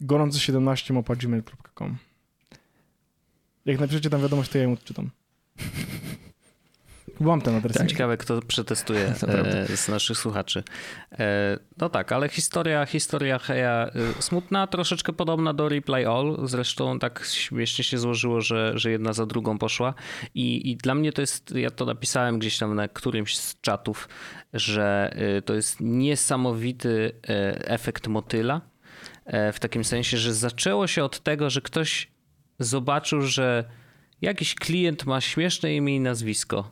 [0.00, 1.96] gorący 17 małpa gmail.com
[3.66, 5.10] jak napiszecie tam wiadomość, to ja ją odczytam.
[7.20, 7.76] Mam ten adres.
[7.76, 7.86] Tak.
[7.86, 10.64] Ciekawe, kto przetestuje e, z naszych słuchaczy.
[11.12, 16.38] E, no tak, ale historia, historia Heja e, smutna, troszeczkę podobna do Reply All.
[16.44, 19.94] Zresztą tak śmiesznie się złożyło, że, że jedna za drugą poszła.
[20.34, 24.08] I, I dla mnie to jest, ja to napisałem gdzieś tam na którymś z czatów,
[24.52, 27.12] że to jest niesamowity
[27.64, 28.60] efekt motyla.
[29.52, 32.11] W takim sensie, że zaczęło się od tego, że ktoś
[32.64, 33.64] zobaczył, że
[34.22, 36.70] jakiś klient ma śmieszne imię i nazwisko.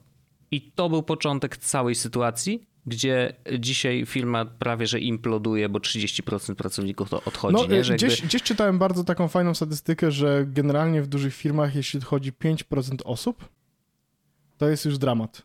[0.51, 7.11] I to był początek całej sytuacji, gdzie dzisiaj firma prawie że imploduje, bo 30% pracowników
[7.11, 7.57] to odchodzi.
[7.57, 7.84] No, nie?
[7.84, 8.26] Że gdzieś, jakby...
[8.26, 13.49] gdzieś czytałem bardzo taką fajną statystykę, że generalnie w dużych firmach, jeśli odchodzi 5% osób,
[14.59, 15.43] to jest już dramat.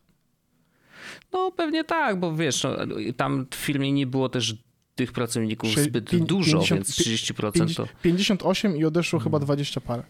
[1.32, 4.54] No pewnie tak, bo wiesz, no, tam w firmie nie było też
[4.94, 7.86] tych pracowników zbyt dużo, 50, więc 30% 50, to...
[8.02, 9.24] 58 i odeszło hmm.
[9.24, 10.02] chyba 20 parę.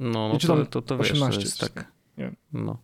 [0.00, 1.92] No, no to, to, to wiesz, 18, to jest tak.
[2.18, 2.32] Nie.
[2.52, 2.78] No.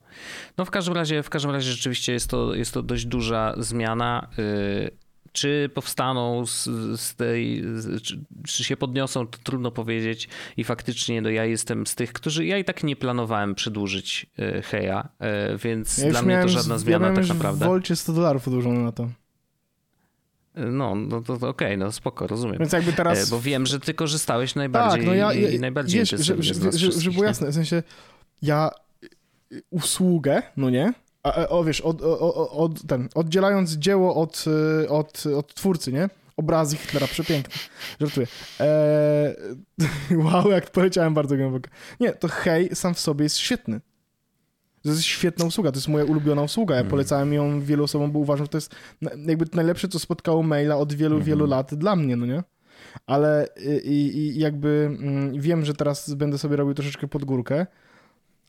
[0.58, 4.28] no w każdym razie, w każdym razie rzeczywiście jest to, jest to dość duża zmiana.
[4.38, 6.64] Y, czy powstaną z,
[7.00, 10.28] z tej, z, czy, czy, się podniosą, to trudno powiedzieć.
[10.56, 12.46] I faktycznie no, ja jestem z tych, którzy.
[12.46, 15.08] Ja i tak nie planowałem przedłużyć y, Heja,
[15.54, 17.64] y, więc ja dla mnie to żadna zmiana ja tak naprawdę.
[17.64, 19.08] W Wolcie 100 dolarów odłożone na to.
[20.54, 22.58] No, no to, to okej, okay, no spoko, rozumiem.
[22.58, 23.28] Więc jakby teraz...
[23.28, 26.42] E, bo wiem, że ty korzystałeś najbardziej tak, no ja, i, i najbardziej wiesz, że,
[26.42, 27.82] że, że, że było jasne, w sensie
[28.42, 28.70] ja
[29.70, 30.94] usługę, no nie?
[31.22, 34.44] A, o wiesz, od, od, od, ten, oddzielając dzieło od,
[34.88, 36.08] od, od twórcy, nie?
[36.36, 37.54] Obrazy Hitlera, przepiękne.
[38.00, 38.26] Żartuję.
[38.60, 39.34] Eee,
[40.24, 41.70] wow, jak powiedziałem bardzo głęboko.
[42.00, 43.80] Nie, to hej sam w sobie jest świetny.
[44.84, 46.74] To jest świetna usługa, to jest moja ulubiona usługa.
[46.74, 46.90] Ja mm.
[46.90, 48.74] polecałem ją wielu osobom, bo uważam, że to jest
[49.26, 52.42] jakby najlepsze, co spotkało maila od wielu, wielu lat dla mnie, no nie?
[53.06, 53.48] Ale
[53.84, 57.66] i, i jakby mm, wiem, że teraz będę sobie robił troszeczkę pod górkę,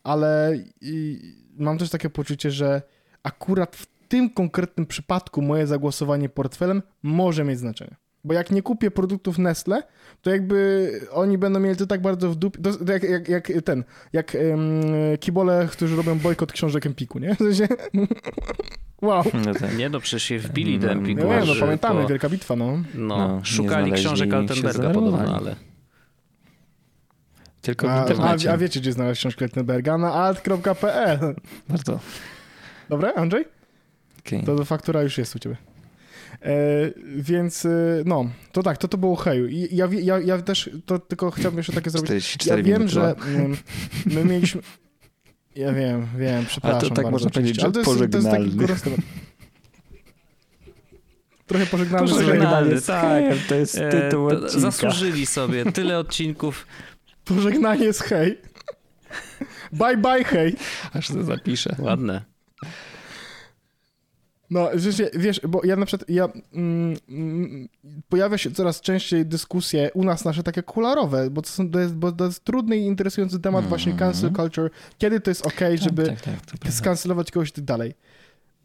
[0.04, 0.60] ale
[1.58, 2.82] mam też takie poczucie, że
[3.24, 7.96] akurat w tym konkretnym przypadku moje zagłosowanie portfelem może mieć znaczenie.
[8.26, 9.84] Bo jak nie kupię produktów Nestle,
[10.22, 13.84] to jakby oni będą mieli to tak bardzo w dupie, to jak, jak, jak ten,
[14.14, 14.82] jak um,
[15.20, 17.36] kibole, którzy robią bojkot książek Empiku, nie?
[17.36, 17.68] W sensie,
[19.02, 19.24] wow.
[19.46, 19.78] No tak.
[19.78, 21.22] Nie no, przecież się wbili do Empiku.
[21.24, 22.08] No, nie, no pamiętamy, po...
[22.08, 22.78] wielka bitwa, no.
[22.96, 25.56] No, no szukali książek Altenberga podobno, ale...
[27.62, 29.98] Tylko a, a, a, wiecie, gdzie znaleźć książkę Lichtenberga?
[29.98, 31.36] Na alt.pl.
[31.70, 32.00] Bardzo.
[32.90, 33.46] Dobre, Andrzej?
[34.28, 34.44] Okay.
[34.44, 35.56] To faktura już jest u ciebie.
[36.42, 36.56] E,
[37.16, 37.70] więc e,
[38.06, 39.48] no, to tak, to to było heju.
[39.72, 42.38] Ja, ja, ja też to tylko chciałbym jeszcze takie zrobić.
[42.46, 43.16] Ja wiem, że
[44.06, 44.62] my mieliśmy...
[45.56, 48.52] Ja wiem, wiem, przepraszam Ale to tak można powiedzieć, że to jest, to jest taki
[51.46, 52.10] Trochę pożegnalny.
[52.10, 53.24] Pożegnalny, tak.
[53.50, 54.60] To jest e, tytuł e, odcinka.
[54.60, 56.68] Zasłużyli sobie tyle odcinków.
[57.26, 58.38] Pożegnanie z hej.
[59.72, 60.56] Bye bye hej.
[60.94, 61.76] Aż to zapiszę.
[61.80, 62.22] Ładne.
[64.50, 64.70] No,
[65.14, 67.70] wiesz, bo ja na przykład, ja, mm, mm,
[68.10, 71.96] pojawia się coraz częściej dyskusje u nas nasze takie kularowe, bo to, są, to, jest,
[71.96, 73.70] bo to jest trudny i interesujący temat mm -hmm.
[73.70, 76.22] właśnie cancel culture, kiedy to jest ok, tak, żeby tak,
[76.60, 77.94] tak, skancelować kogoś i tak dalej.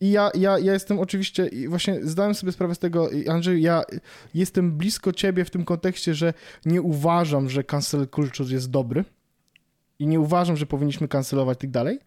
[0.01, 3.83] I ja, ja, ja jestem oczywiście, właśnie zdałem sobie sprawę z tego, Andrzej, ja
[4.35, 9.05] jestem blisko ciebie w tym kontekście, że nie uważam, że cancel culture jest dobry
[9.99, 11.99] i nie uważam, że powinniśmy kancelować tak dalej.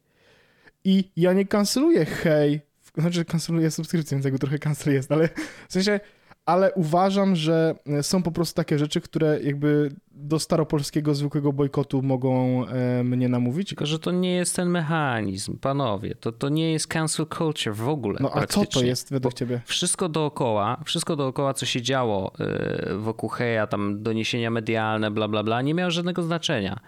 [0.84, 2.61] I ja nie kanceluję hej,
[2.98, 5.30] znaczy kanceluję subskrypcję, więc jakby trochę cancel jest, ale
[5.70, 6.00] w sensie
[6.46, 12.66] ale uważam, że są po prostu takie rzeczy, które jakby do staropolskiego zwykłego bojkotu mogą
[12.68, 13.68] e, mnie namówić.
[13.68, 16.16] Tylko, że to nie jest ten mechanizm, panowie.
[16.16, 18.20] To, to nie jest cancel culture w ogóle.
[18.22, 19.61] No a co to jest według ciebie?
[19.66, 25.43] Wszystko dookoła, wszystko dookoła, co się działo e, wokół Heja, tam doniesienia medialne, bla, bla,
[25.43, 26.80] bla, nie miało żadnego znaczenia.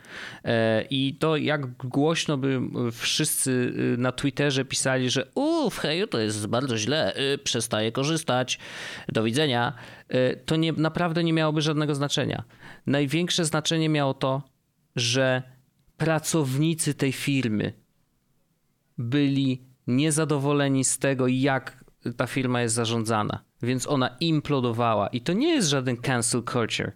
[0.44, 2.62] E, I to jak głośno by
[2.92, 7.14] wszyscy na Twitterze pisali, że u, w Heju to jest bardzo źle,
[7.44, 8.60] przestaje korzystać,
[9.08, 9.74] do widzenia,
[10.46, 12.44] to nie, naprawdę nie miałoby żadnego znaczenia
[12.88, 14.42] największe znaczenie miało to,
[14.96, 15.44] że
[15.98, 17.74] pracownicy tej firmy
[18.98, 21.86] byli niezadowoleni z tego, jak
[22.18, 25.08] ta firma jest zarządzana, więc ona implodowała.
[25.08, 26.92] I to nie jest żaden cancel culture.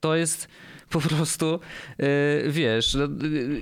[0.00, 0.48] To jest
[0.88, 1.60] po prostu,
[1.98, 2.06] yy,
[2.52, 2.96] wiesz,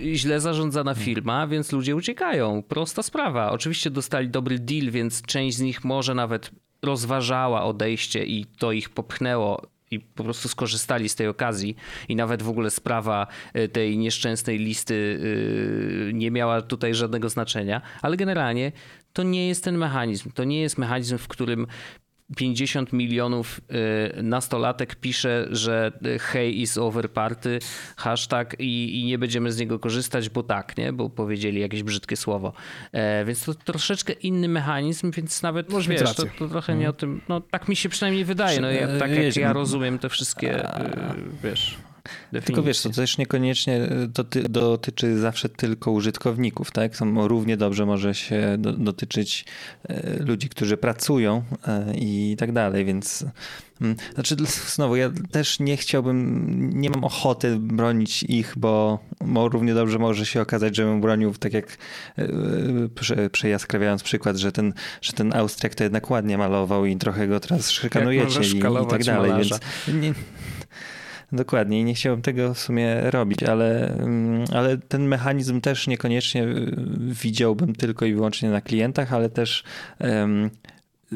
[0.02, 2.62] yy, źle zarządzana firma, więc ludzie uciekają.
[2.62, 3.50] Prosta sprawa.
[3.50, 6.50] Oczywiście dostali dobry deal, więc część z nich może nawet
[6.82, 11.76] rozważała odejście i to ich popchnęło i po prostu skorzystali z tej okazji
[12.08, 15.20] i nawet w ogóle sprawa e, tej nieszczęsnej listy
[16.10, 18.72] e, nie miała tutaj żadnego znaczenia, ale generalnie
[19.12, 20.30] to nie jest ten mechanizm.
[20.30, 21.66] To nie jest mechanizm, w którym
[22.36, 23.60] 50 milionów
[24.18, 27.58] y, nastolatek pisze, że y, hey is over party,
[27.96, 30.92] hashtag i, i, nie będziemy z niego korzystać, bo tak, nie?
[30.92, 32.52] Bo powiedzieli jakieś brzydkie słowo.
[32.92, 36.92] E, więc to troszeczkę inny mechanizm, więc nawet Możesz wiesz, to, to, trochę nie o
[36.92, 40.64] tym, no tak mi się przynajmniej wydaje, no ja, tak jak ja rozumiem te wszystkie,
[40.64, 40.92] y,
[41.42, 41.76] wiesz...
[42.44, 46.96] Tylko wiesz, to też niekoniecznie e, doty, dotyczy zawsze tylko użytkowników, tak?
[46.96, 49.44] To równie dobrze może się do, dotyczyć
[49.88, 53.24] e, ludzi, którzy pracują e, i tak dalej, więc
[53.80, 54.36] mm, znaczy
[54.66, 60.26] znowu ja też nie chciałbym, nie mam ochoty bronić ich, bo, bo równie dobrze może
[60.26, 61.76] się okazać, że bym bronił tak jak
[62.94, 64.72] prze, przejaskrawiając przykład, że ten,
[65.02, 69.04] że ten Austriak to jednak ładnie malował i trochę go teraz szykanujecie i, i, tak
[69.04, 69.58] dalej, malarza.
[69.86, 70.14] więc nie,
[71.32, 76.44] Dokładnie i nie chciałbym tego w sumie robić, ale, mm, ale ten mechanizm też niekoniecznie
[76.44, 79.64] y, widziałbym tylko i wyłącznie na klientach, ale też
[80.00, 80.50] um,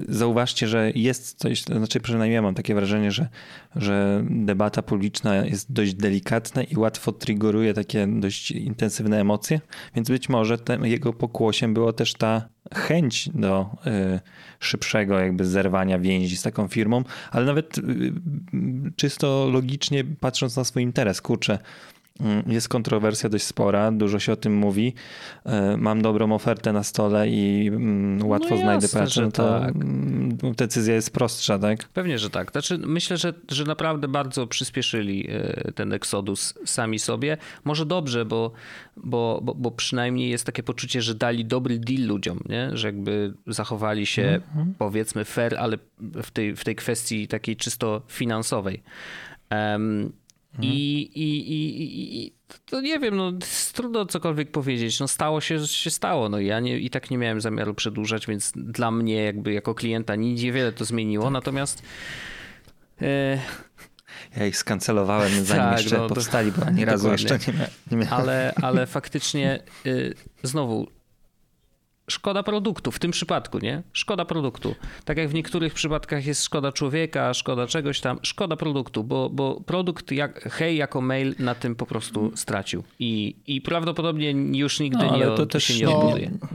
[0.09, 3.29] zauważcie, że jest coś, znaczy przynajmniej ja mam takie wrażenie, że,
[3.77, 9.61] że debata publiczna jest dość delikatna i łatwo triggeruje takie dość intensywne emocje,
[9.95, 14.21] więc być może tym, jego pokłosiem było też ta chęć do y,
[14.61, 17.83] szybszego jakby zerwania więzi z taką firmą, ale nawet y,
[18.97, 21.59] czysto logicznie patrząc na swój interes, kurczę,
[22.47, 24.95] jest kontrowersja dość spora, dużo się o tym mówi.
[25.45, 29.77] E, mam dobrą ofertę na stole i mm, łatwo no znajdę pracę, no to tak.
[29.77, 31.89] Mm, decyzja jest prostsza, tak?
[31.89, 32.53] Pewnie, że tak.
[32.53, 37.37] Znaczy, myślę, że, że naprawdę bardzo przyspieszyli e, ten eksodus sami sobie.
[37.65, 38.53] Może dobrze, bo,
[38.97, 42.71] bo, bo, bo przynajmniej jest takie poczucie, że dali dobry deal ludziom, nie?
[42.73, 44.73] że jakby zachowali się mm -hmm.
[44.79, 45.79] powiedzmy fair, ale
[46.23, 48.83] w tej, w tej kwestii takiej czysto finansowej.
[49.51, 50.13] Um,
[50.55, 50.73] Mhm.
[50.73, 52.35] I, i, i, I,
[52.67, 53.33] to nie wiem, no
[53.73, 55.01] trudno cokolwiek powiedzieć.
[55.01, 56.29] No stało się, się stało.
[56.29, 60.17] No ja nie, i tak nie miałem zamiaru przedłużać, więc dla mnie jakby jako klienta
[60.17, 61.25] niewiele to zmieniło.
[61.25, 61.33] Tak.
[61.33, 61.83] Natomiast
[63.03, 63.39] e...
[64.37, 67.39] ja ich skancelowałem zanim tak, jeszcze no, powstali, bo ani razu jeszcze
[67.91, 68.13] nie miałem.
[68.13, 70.87] Ale, ale faktycznie y, znowu
[72.11, 73.83] szkoda produktu, w tym przypadku, nie?
[73.93, 74.75] Szkoda produktu.
[75.05, 79.61] Tak jak w niektórych przypadkach jest szkoda człowieka, szkoda czegoś tam, szkoda produktu, bo, bo
[79.61, 85.07] produkt jak, hej jako mail na tym po prostu stracił i, i prawdopodobnie już nigdy
[85.07, 86.31] no, nie, to, to się nie odbuduje.
[86.41, 86.49] No,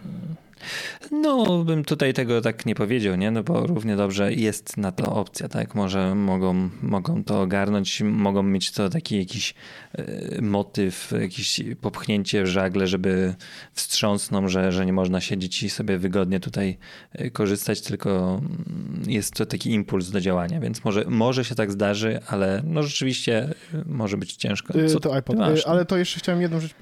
[1.65, 3.31] bym tutaj tego tak nie powiedział, nie?
[3.31, 5.75] No bo równie dobrze jest na to opcja, tak?
[5.75, 9.53] Może mogą, mogą to ogarnąć, mogą mieć to taki jakiś
[9.93, 13.35] e, motyw, jakieś popchnięcie w żagle, żeby
[13.73, 16.77] wstrząsną, że, że nie można siedzieć i sobie wygodnie tutaj
[17.11, 21.71] e, korzystać, tylko mm, jest to taki impuls do działania, więc może, może się tak
[21.71, 23.53] zdarzy, ale no rzeczywiście
[23.85, 24.73] może być ciężko.
[24.87, 26.75] Co to iPod, masz, ale to jeszcze chciałem jedną rzecz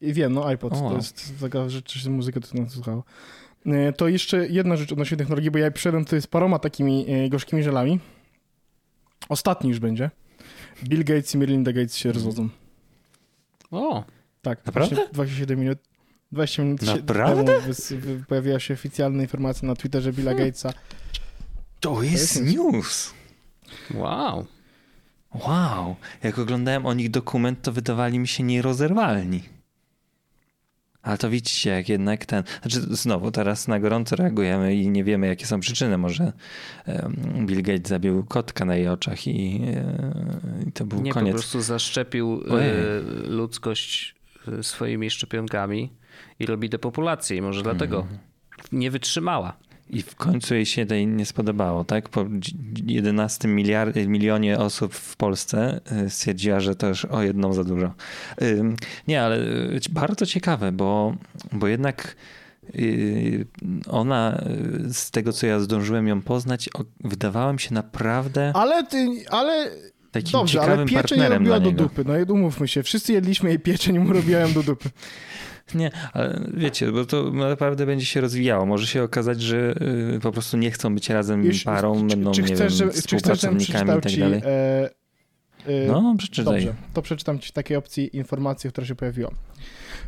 [0.00, 0.90] Wiem, no iPod, o.
[0.90, 3.04] to jest taka rzecz, że muzykę to nas słuchało.
[3.66, 7.28] E, to jeszcze jedna rzecz odnośnie technologii, bo ja przyszedłem tutaj z paroma takimi e,
[7.28, 8.00] gorzkimi żelami.
[9.28, 10.10] Ostatni już będzie.
[10.84, 12.48] Bill Gates i Melinda Gates się rozwodzą.
[13.70, 14.04] O!
[14.42, 15.08] Tak, naprawdę?
[15.12, 15.78] 27 minut.
[16.32, 17.60] 20 minut Naprawdę?
[17.60, 20.46] temu pojawiła się oficjalna informacja na Twitterze Billa hmm.
[20.46, 20.72] Gatesa.
[21.80, 23.14] To jest, to jest news.
[23.94, 24.46] Wow.
[25.34, 25.96] Wow.
[26.22, 29.42] Jak oglądałem o nich dokument, to wydawali mi się nierozerwalni.
[31.02, 32.42] Ale to widzicie, jak jednak ten.
[32.62, 35.98] Znaczy, znowu, teraz na gorąco reagujemy i nie wiemy, jakie są przyczyny.
[35.98, 36.32] Może
[37.46, 41.26] Bill Gates zabił kotka na jej oczach i, e, i to był nie, koniec.
[41.26, 42.74] Nie, po prostu zaszczepił e, Ojej.
[43.26, 44.14] ludzkość
[44.58, 45.90] e, swoimi szczepionkami
[46.38, 47.36] i robi depopulację.
[47.36, 48.18] I może dlatego mm.
[48.72, 49.56] nie wytrzymała.
[49.92, 52.08] I w końcu jej się tej nie spodobało, tak?
[52.08, 52.26] Po
[52.86, 57.94] 11 miliard, milionie osób w Polsce y, stwierdziła, że to już o jedną za dużo.
[59.08, 61.14] Nie, ale y, bardzo ciekawe, bo,
[61.52, 62.16] bo jednak
[62.74, 63.46] y,
[63.88, 64.44] ona,
[64.92, 66.70] z tego co ja zdążyłem ją poznać,
[67.04, 68.52] wydawała mi się naprawdę.
[68.54, 69.70] Ale ty, ale.
[70.10, 72.04] Takim Dobrze, ale pieczeń robiła do dupy.
[72.04, 74.90] No umówmy się, wszyscy jedliśmy jej pieczeń i mu robiła ją do dupy.
[75.74, 78.66] Nie, ale wiecie, bo to naprawdę będzie się rozwijało.
[78.66, 79.74] Może się okazać, że
[80.16, 82.92] y, po prostu nie chcą być razem Już, parą, czy, będą, czy nie chcesz, wiem,
[82.92, 84.40] współpracownikami i tak dalej.
[84.44, 84.90] E,
[85.66, 86.64] e, no, przeczytaj.
[86.64, 89.30] Dobrze, to przeczytam ci w takiej opcji informację, która się pojawiła.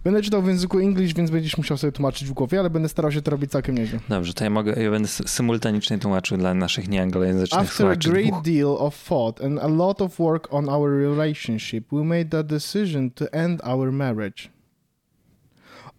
[0.05, 3.13] Będę czytał w języku English, więc będziesz musiał sobie tłumaczyć w głowie, ale będę starał
[3.13, 3.99] się to robić całkiem nieźle.
[4.09, 8.09] Dobrze, to ja mogę, ja będę symultanicznie tłumaczył dla naszych nieanglojęzycznych After słuchaczy.
[8.09, 12.05] After a great deal of thought and a lot of work on our relationship, we
[12.05, 14.49] made the decision to end our marriage.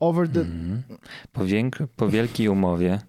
[0.03, 0.43] Over the...
[0.43, 0.83] Mm.
[1.31, 2.99] Po, wiek- po wielkiej umowie.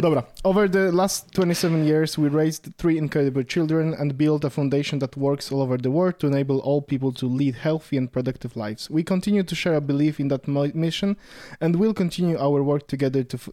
[0.00, 0.22] Dobra.
[0.44, 5.16] Over the last 27 years, we raised three incredible children and built a foundation that
[5.16, 8.88] works all over the world to enable all people to lead healthy and productive lives.
[8.90, 11.16] We continue to share a belief in that mission
[11.60, 13.48] and will continue our work together to f-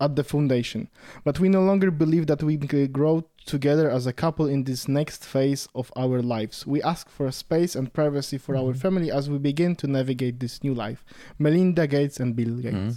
[0.00, 0.88] at the foundation.
[1.24, 4.86] But we no longer believe that we can grow together as a couple in this
[4.88, 6.66] next phase of our lives.
[6.66, 8.80] We ask for space and privacy for our mm-hmm.
[8.80, 11.04] family as we begin to navigate this new life.
[11.38, 12.76] Melinda Gates and Bill Gates.
[12.76, 12.96] Mm.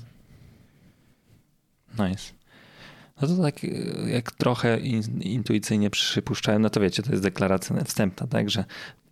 [1.97, 2.34] Nice.
[3.22, 3.64] No to tak
[4.08, 4.80] jak trochę
[5.22, 8.66] intuicyjnie przypuszczałem, no to wiecie, to jest deklaracja wstępna, tak, że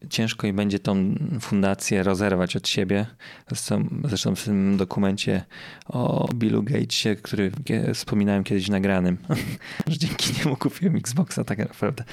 [0.09, 3.05] ciężko i będzie tą fundację rozerwać od siebie.
[3.47, 5.45] Zresztą, zresztą w tym dokumencie
[5.87, 7.51] o Billu Gatesie, który
[7.93, 9.17] wspominałem kiedyś nagranym,
[9.87, 12.03] że dzięki niemu kupiłem Xboxa tak naprawdę,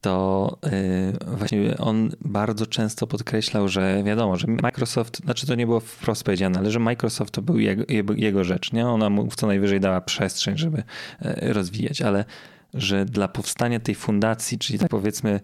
[0.00, 5.80] to y, właśnie on bardzo często podkreślał, że wiadomo, że Microsoft, znaczy to nie było
[5.80, 7.84] wprost powiedziane, ale że Microsoft to był jego,
[8.16, 8.86] jego rzecz, nie?
[8.86, 10.82] Ona mu co najwyżej dała przestrzeń, żeby
[11.22, 12.24] e, rozwijać, ale
[12.74, 15.40] że dla powstania tej fundacji, czyli tak powiedzmy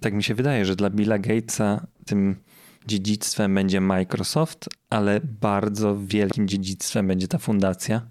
[0.00, 2.36] tak mi się wydaje, że dla Billa Gatesa tym
[2.88, 8.02] dziedzictwem będzie Microsoft, ale bardzo wielkim dziedzictwem będzie ta fundacja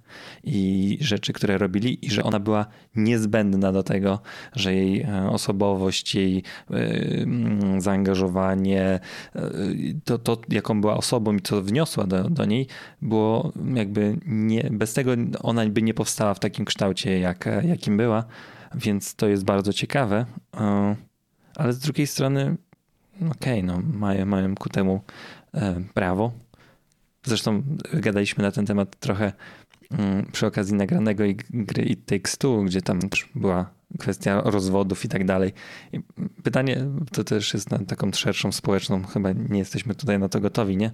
[0.44, 2.66] i rzeczy, które robili, i że ona była
[2.96, 4.20] niezbędna do tego,
[4.56, 9.00] że jej e, osobowość, jej e, mm, zaangażowanie,
[10.04, 12.68] to, to jaką była osobą i co wniosła do, do niej,
[13.02, 15.12] było jakby nie, bez tego
[15.42, 18.26] ona by nie powstała w takim kształcie, jak, jakim była
[18.76, 20.26] więc to jest bardzo ciekawe.
[20.58, 20.96] E,
[21.56, 22.58] ale z drugiej strony,
[23.16, 25.02] okej, okay, no, mają, mają ku temu
[25.54, 26.32] e, prawo.
[27.24, 27.64] Zresztą
[27.94, 29.34] gadaliśmy na ten temat trochę
[29.92, 33.00] mm, przy okazji nagranego gry It Takes Two, gdzie tam
[33.36, 35.54] była kwestia rozwodów i tak dalej.
[36.44, 40.78] pytanie to też jest na taką szerszą społeczną, chyba nie jesteśmy tutaj na to gotowi,
[40.78, 40.92] nie?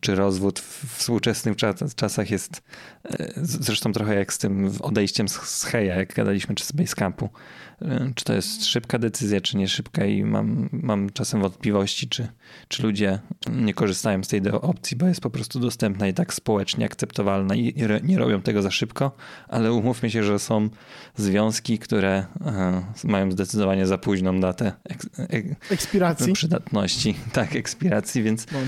[0.00, 1.56] Czy rozwód w współczesnych
[1.96, 2.62] czasach jest
[3.04, 7.28] e, zresztą trochę jak z tym odejściem z Heja, jak gadaliśmy, czy z Basecampu.
[7.82, 12.28] E, czy to jest szybka decyzja, czy nie szybka i mam, mam czasem wątpliwości, czy,
[12.68, 13.18] czy ludzie
[13.52, 17.74] nie korzystają z tej opcji, bo jest po prostu dostępna i tak społecznie akceptowalna i
[18.02, 19.16] nie robią tego za szybko,
[19.48, 20.68] ale umówmy się, że są
[21.16, 24.72] związki, które e, mają zdecydowanie za późną datę
[25.70, 26.32] ekspiracji.
[26.32, 28.58] Przydatności, tak, ekspiracji, więc no.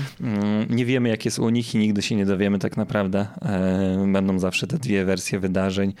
[0.69, 3.27] nie wiemy jak jest u nich i nigdy się nie dowiemy tak naprawdę.
[3.41, 5.93] E, będą zawsze te dwie wersje wydarzeń.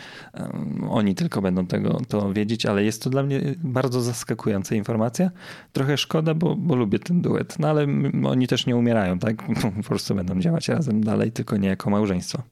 [0.89, 5.31] Oni tylko będą tego to wiedzieć, ale jest to dla mnie bardzo zaskakująca informacja.
[5.73, 7.87] Trochę szkoda, bo, bo lubię ten duet, no ale
[8.25, 9.35] oni też nie umierają, tak?
[9.77, 12.43] Po prostu będą działać razem dalej, tylko nie jako małżeństwo.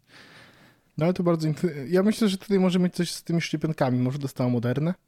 [0.97, 1.47] No ale to bardzo.
[1.87, 3.99] Ja myślę, że tutaj może mieć coś z tymi szczepionkami.
[3.99, 4.93] Może dostała moderne?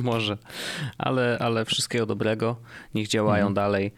[0.00, 0.38] Może,
[0.98, 2.56] ale, ale wszystkiego dobrego.
[2.94, 3.54] Niech działają mhm.
[3.54, 3.92] dalej.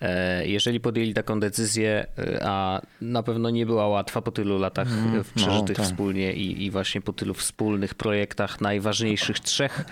[0.00, 4.88] E, jeżeli podjęli taką decyzję, e, a na pewno nie była łatwa po tylu latach
[4.92, 5.84] mm, przeżytych no, tak.
[5.84, 9.84] wspólnie i, i właśnie po tylu wspólnych projektach, najważniejszych trzech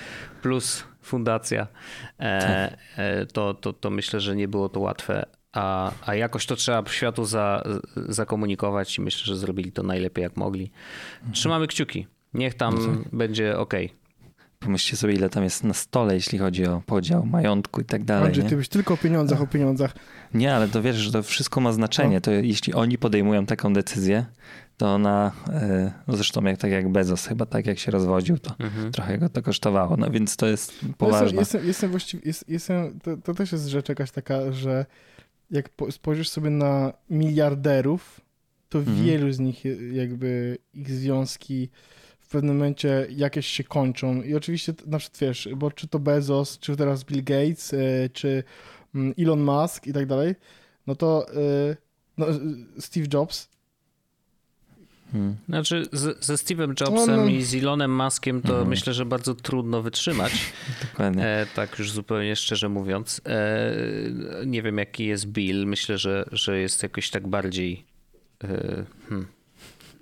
[0.42, 1.66] plus fundacja,
[2.18, 3.32] e, tak.
[3.32, 5.26] to, to, to myślę, że nie było to łatwe.
[5.52, 7.62] A, a jakoś to trzeba światu za,
[7.96, 10.70] zakomunikować i myślę, że zrobili to najlepiej jak mogli.
[11.14, 11.32] Mhm.
[11.32, 12.06] Trzymamy kciuki.
[12.34, 13.14] Niech tam no tak.
[13.14, 13.74] będzie ok.
[14.66, 18.26] Pomyślcie sobie, ile tam jest na stole, jeśli chodzi o podział majątku i tak dalej.
[18.26, 19.94] Andrzej, ty byś tylko o pieniądzach, o pieniądzach.
[20.34, 22.14] Nie, ale to wiesz, że to wszystko ma znaczenie.
[22.14, 22.20] No.
[22.20, 24.26] To jeśli oni podejmują taką decyzję,
[24.76, 25.32] to ona,
[26.08, 28.92] no zresztą jak, tak jak Bezos chyba tak jak się rozwodził, to mhm.
[28.92, 31.24] trochę go to kosztowało, no więc to jest poważne.
[31.24, 34.86] Jestem, jestem, jestem właściwie, jest, jestem, to, to też jest rzecz jakaś taka, że
[35.50, 38.20] jak spojrzysz sobie na miliarderów,
[38.68, 39.04] to mhm.
[39.04, 41.70] wielu z nich jakby ich związki
[42.26, 44.22] w pewnym momencie jakieś się kończą.
[44.22, 48.44] I oczywiście na przykład wiesz, bo czy to Bezos, czy teraz Bill Gates, e, czy
[48.94, 50.34] mm, Elon Musk i tak dalej,
[50.86, 51.76] no to e,
[52.18, 52.26] no,
[52.78, 53.48] Steve Jobs.
[55.12, 55.36] Hmm.
[55.48, 57.26] Znaczy z, ze Steve'em Jobsem no, no.
[57.26, 58.68] i z Elonem Muskiem to hmm.
[58.68, 60.32] myślę, że bardzo trudno wytrzymać.
[60.90, 61.26] Dokładnie.
[61.26, 63.20] E, tak już zupełnie szczerze mówiąc.
[63.26, 63.76] E,
[64.46, 65.66] nie wiem jaki jest Bill.
[65.66, 67.84] Myślę, że, że jest jakoś tak bardziej
[68.44, 69.35] e, hmm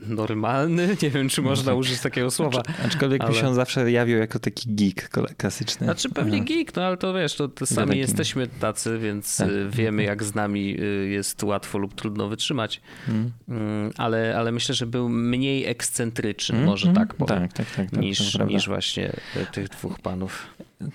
[0.01, 1.79] normalny, nie wiem, czy można mhm.
[1.79, 2.63] użyć takiego słowa.
[2.85, 3.35] Aczkolwiek ale...
[3.35, 5.87] się on zawsze jawił jako taki geek klasyczny.
[5.87, 6.45] Znaczy pewnie Aha.
[6.45, 9.49] geek, no ale to wiesz, to, to sami jesteśmy tacy, więc tak.
[9.49, 12.81] Y, wiemy jak z nami y, jest łatwo lub trudno wytrzymać.
[13.07, 13.31] Hmm.
[13.49, 16.71] Mm, ale, ale myślę, że był mniej ekscentryczny, hmm.
[16.71, 20.47] może tak powiem, tak, tak, tak, tak niż, niż właśnie y, tych dwóch panów.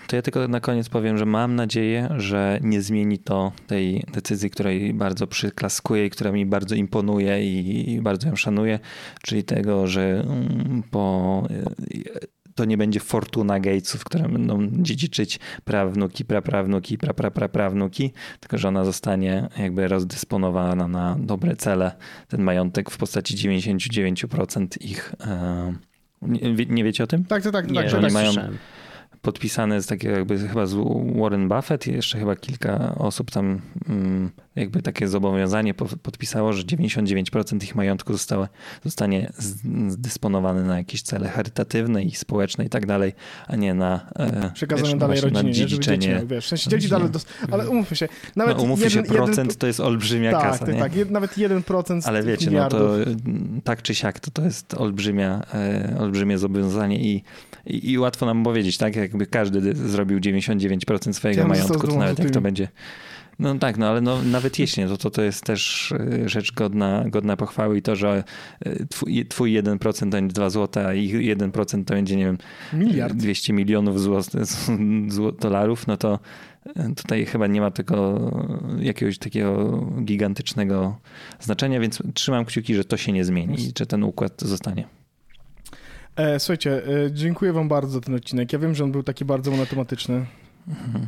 [0.07, 4.49] To ja tylko na koniec powiem, że mam nadzieję, że nie zmieni to tej decyzji,
[4.49, 8.79] której bardzo przyklaskuję i która mi bardzo imponuje i bardzo ją szanuję,
[9.23, 11.43] czyli tego, że mm, po
[12.59, 19.49] to nie będzie fortuna Gatesów, które będą dziedziczyć prawnuki, praprawnuki, prapraprawnuki, tylko że ona zostanie
[19.59, 21.91] jakby rozdysponowana na dobre cele.
[22.27, 25.13] Ten majątek w postaci 99% ich.
[25.21, 25.73] E,
[26.21, 27.25] nie, nie wiecie o tym?
[27.25, 27.71] Tak, tak, tak.
[27.71, 28.31] Nie, tak, że oni mają,
[29.21, 30.75] podpisane z takiego jakby chyba z
[31.15, 37.63] Warren Buffett i jeszcze chyba kilka osób tam mm, jakby takie zobowiązanie podpisało, że 99%
[37.63, 38.47] ich majątku zostało,
[38.85, 39.31] zostanie
[39.87, 43.13] zdysponowane na jakieś cele charytatywne i społeczne i tak dalej,
[43.47, 46.07] a nie na e, przekazanie wiesz, dalej rodzinie, na dziedziczenie.
[46.07, 49.11] Dzieci, wiesz, w sensie dzieci dalej, dos- ale umówmy się, nawet no, umówmy jeden, się,
[49.13, 50.79] procent jeden, to jest olbrzymia tak, kasa, tak, nie?
[50.81, 52.95] tak, jed, nawet 1% Ale wiecie, no to
[53.63, 57.23] tak czy siak, to, to jest olbrzymia, e, olbrzymie zobowiązanie i,
[57.65, 62.19] i, i, łatwo nam powiedzieć, tak, jakby każdy zrobił 99% swojego ja majątku, to nawet
[62.19, 62.67] jak to będzie
[63.39, 67.05] no tak, no ale no, nawet jeśli, to, to, to jest też e, rzecz godna,
[67.07, 68.23] godna pochwały i to, że
[68.59, 72.37] e, twój, twój 1% to będzie 2 zł, a ich 1% to będzie, nie wiem,
[72.73, 73.13] Miliard.
[73.13, 74.41] 200 milionów zł,
[75.41, 76.19] dolarów, no to
[76.75, 78.19] e, tutaj chyba nie ma tego
[78.79, 80.99] jakiegoś takiego gigantycznego
[81.39, 84.87] znaczenia, więc trzymam kciuki, że to się nie zmieni i że ten układ zostanie.
[86.37, 86.81] słuchajcie,
[87.11, 88.53] dziękuję wam bardzo za ten odcinek.
[88.53, 90.25] Ja wiem, że on był taki bardzo monotematyczny.
[90.67, 91.07] Mhm.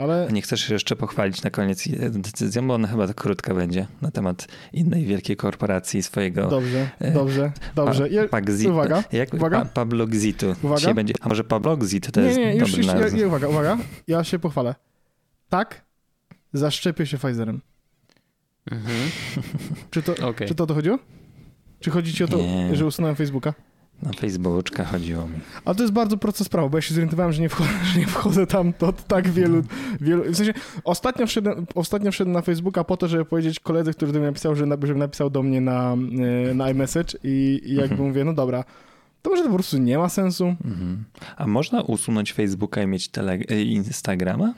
[0.00, 0.28] Ale...
[0.32, 4.46] Nie chcesz jeszcze pochwalić na koniec decyzją, bo ona chyba to krótka będzie na temat
[4.72, 6.48] innej wielkiej korporacji swojego.
[6.48, 8.28] Dobrze, e, dobrze, dobrze.
[8.28, 9.60] Pa, Gzit, uwaga, jak, uwaga.
[9.60, 10.54] Pa, Pablo Gzitu.
[10.62, 10.94] Uwaga.
[10.94, 13.78] Będzie, a może Pablo Gzit to nie, jest nie, już, dobry już, ja, uwaga, uwaga,
[14.06, 14.74] ja się pochwalę.
[15.48, 15.84] Tak,
[16.52, 17.60] zaszczepię się Pfizerem.
[18.70, 19.10] Mhm.
[19.90, 20.48] Czy, to, okay.
[20.48, 20.98] czy to o to chodziło?
[21.80, 22.76] Czy chodzi ci o to, nie.
[22.76, 23.54] że usunąłem Facebooka?
[24.02, 25.38] Na Facebooka chodziło mi.
[25.64, 28.06] Ale to jest bardzo prosta sprawa, bo ja się zorientowałem, że nie wchodzę, że nie
[28.06, 29.62] wchodzę tam to tak wielu,
[30.00, 30.24] wielu...
[30.32, 30.52] W sensie
[30.84, 34.56] ostatnio wszedłem, ostatnio wszedłem na Facebooka po to, żeby powiedzieć koledze, który do mnie napisał,
[34.56, 35.96] że, żeby napisał do mnie na,
[36.50, 38.08] e, na iMessage i, i jakby mhm.
[38.08, 38.64] mówię, no dobra,
[39.22, 40.44] to może to po prostu nie ma sensu.
[40.44, 41.04] Mhm.
[41.36, 44.54] A można usunąć Facebooka i mieć tele, e, Instagrama?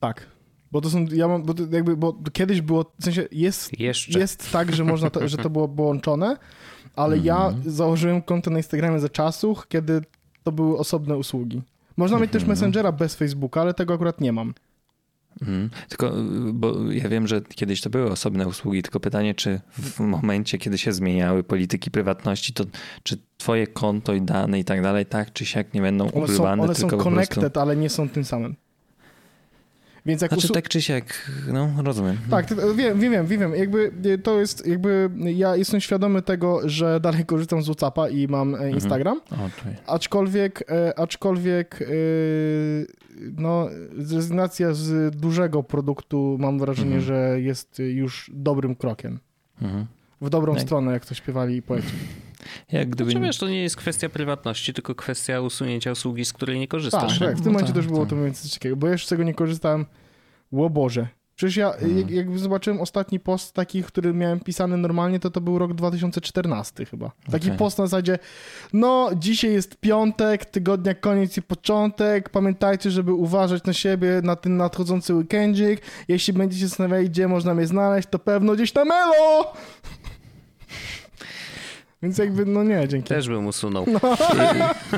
[0.00, 0.26] Tak.
[0.72, 4.18] Bo to są, ja mam, bo jakby, bo kiedyś było, w sensie jest, Jeszcze.
[4.18, 6.36] jest tak, że można to, że to było połączone,
[6.96, 7.70] ale ja mhm.
[7.70, 10.00] założyłem konto na Instagramie za czasów, kiedy
[10.42, 11.62] to były osobne usługi.
[11.96, 12.50] Można mieć też mhm.
[12.50, 14.54] Messengera bez Facebooka, ale tego akurat nie mam.
[15.42, 15.70] Mhm.
[15.88, 16.12] Tylko,
[16.52, 20.78] bo ja wiem, że kiedyś to były osobne usługi, tylko pytanie, czy w momencie, kiedy
[20.78, 22.64] się zmieniały polityki prywatności, to
[23.02, 26.62] czy twoje konto i dane i tak dalej, tak czy siak nie będą ukrywane?
[26.62, 27.60] One są, one są connected, prostu...
[27.60, 28.56] ale nie są tym samym.
[30.06, 30.54] Więc jak znaczy usu...
[30.54, 32.18] tak czy siak, no rozumiem.
[32.30, 32.46] Tak,
[32.76, 33.54] wiem, wiem, wiem, wiem.
[33.54, 33.92] Jakby
[34.22, 38.58] to jest, jakby ja jestem świadomy tego, że dalej korzystam z Whatsappa i mam e,
[38.58, 38.74] mhm.
[38.74, 39.50] Instagram, mhm.
[39.86, 41.86] aczkolwiek, e, aczkolwiek e,
[43.36, 43.68] no,
[44.10, 47.02] rezygnacja z dużego produktu mam wrażenie, mhm.
[47.02, 49.18] że jest już dobrym krokiem.
[49.62, 49.86] Mhm.
[50.20, 50.62] W dobrą jak...
[50.62, 51.94] stronę, jak to śpiewali poeci.
[52.72, 53.10] Jak gdyby...
[53.10, 57.18] Znaczy, wiesz, to nie jest kwestia prywatności, tylko kwestia usunięcia usługi, z której nie korzystasz.
[57.18, 58.10] Tak, tak w tym no momencie tak, też było tak.
[58.10, 59.86] to mniej więcej ciekawe, bo jeszcze z tego nie korzystałem.
[60.52, 61.08] Ło Boże.
[61.36, 61.98] Przecież ja, hmm.
[61.98, 66.84] jak, jak, zobaczyłem ostatni post taki, który miałem pisany normalnie, to to był rok 2014
[66.84, 67.10] chyba.
[67.30, 67.58] Taki okay.
[67.58, 68.18] post na zasadzie,
[68.72, 74.56] no dzisiaj jest piątek, tygodnia koniec i początek, pamiętajcie, żeby uważać na siebie na ten
[74.56, 75.82] nadchodzący weekendzik.
[76.08, 79.52] Jeśli będziecie zastanawiali, gdzie można mnie znaleźć, to pewno gdzieś na Melo!
[82.06, 83.08] Więc jakby, no nie, dzięki.
[83.08, 83.86] Też bym usunął.
[83.92, 84.00] No,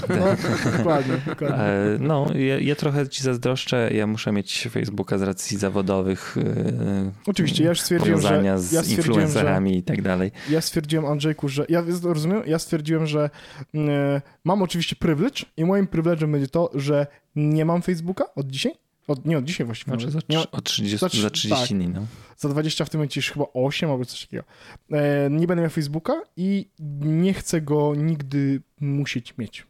[0.08, 0.36] no
[0.78, 1.56] dokładnie, dokładnie.
[1.58, 3.90] E, no, ja, ja, trochę ci zazdroszczę.
[3.94, 6.36] Ja muszę mieć Facebooka z racji zawodowych.
[6.36, 8.42] E, Oczywiście, ja już stwierdziłem, że...
[8.44, 10.30] Ja z influencerami że, i tak dalej.
[10.50, 11.66] Ja stwierdziłem, Andrzejku, że...
[11.68, 13.30] Ja rozumiem, ja stwierdziłem, że
[13.74, 17.06] e, mam oczywiście privilege i moim privilege'em będzie to, że
[17.36, 18.72] nie mam Facebooka od dzisiaj
[19.08, 19.90] od, nie od dzisiaj właściwie.
[19.90, 22.06] Znaczy za, nie, od 30, za, za 30 tak, dni, no.
[22.36, 24.44] Za 20 w tym momencie już chyba 8 albo coś takiego.
[24.92, 26.68] E, nie będę miał Facebooka i
[27.00, 29.66] nie chcę go nigdy musieć mieć.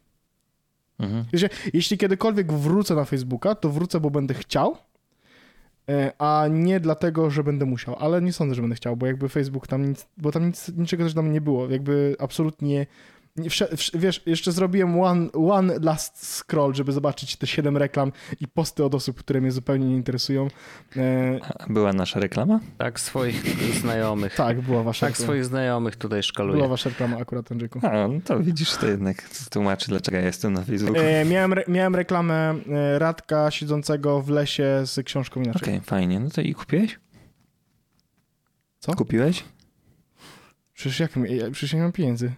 [0.99, 1.25] Mhm.
[1.33, 4.77] Jeśli, jeśli kiedykolwiek wrócę na Facebooka, to wrócę, bo będę chciał,
[5.89, 7.97] e, a nie dlatego, że będę musiał.
[7.99, 11.05] Ale nie sądzę, że będę chciał, bo jakby Facebook tam nic, bo tam nic, niczego
[11.05, 11.71] też tam nie było.
[11.71, 12.87] Jakby absolutnie
[13.95, 18.95] wiesz, jeszcze zrobiłem one, one last scroll, żeby zobaczyć te siedem reklam i posty od
[18.95, 20.49] osób, które mnie zupełnie nie interesują.
[20.97, 22.61] E, była nasza reklama?
[22.79, 23.43] Tak, swoich
[23.81, 24.35] znajomych.
[24.35, 25.27] Tak, była wasza Tak, reklama.
[25.27, 26.57] swoich znajomych tutaj szkaluję.
[26.57, 27.81] Była wasza reklama akurat, Andrzejku.
[27.83, 31.03] A, no to widzisz, to jednak tłumaczy, dlaczego ja jestem na Facebooku.
[31.03, 35.63] E, miałem, re, miałem reklamę e, Radka siedzącego w lesie z książką inaczej.
[35.63, 36.21] Okej, okay, fajnie.
[36.21, 36.99] No to i kupiłeś?
[38.79, 38.95] Co?
[38.95, 39.45] Kupiłeś?
[40.75, 41.11] Przecież jak,
[41.53, 42.33] przecież nie mam pieniędzy.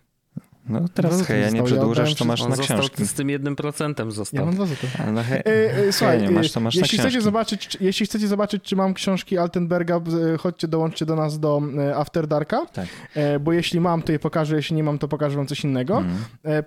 [0.68, 3.06] No teraz no, hej, ja nie przedłużasz, to masz na książki.
[3.06, 4.40] z tym jednym procentem został.
[4.40, 5.12] Ja mam dwa złote.
[5.12, 8.64] No hej, e, e, słuchaj, nie masz, to masz jeśli chcecie zobaczyć, Jeśli chcecie zobaczyć,
[8.64, 10.00] czy mam książki Altenberga,
[10.38, 12.86] chodźcie, dołączcie do nas do e, After Darka, tak.
[13.14, 15.98] e, bo jeśli mam, to je pokażę, jeśli nie mam, to pokażę wam coś innego.
[15.98, 16.62] Mm.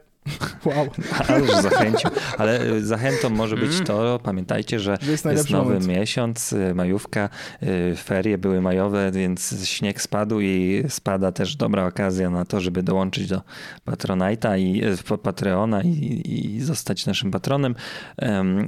[0.66, 0.88] Wow.
[1.28, 2.10] Ale już zachęcił.
[2.38, 3.86] Ale y, zachętą może być mm.
[3.86, 5.88] to, pamiętajcie, że jest, jest nowy moment.
[5.88, 7.30] miesiąc, y, majówka,
[7.64, 12.84] y, ferie były majowe, więc śnieg spadł i spada też dobra okazja na to, żeby
[12.84, 13.42] dołączyć do
[13.88, 14.82] Patronite'a i
[15.24, 17.76] Patreona i, i zostać naszym patronem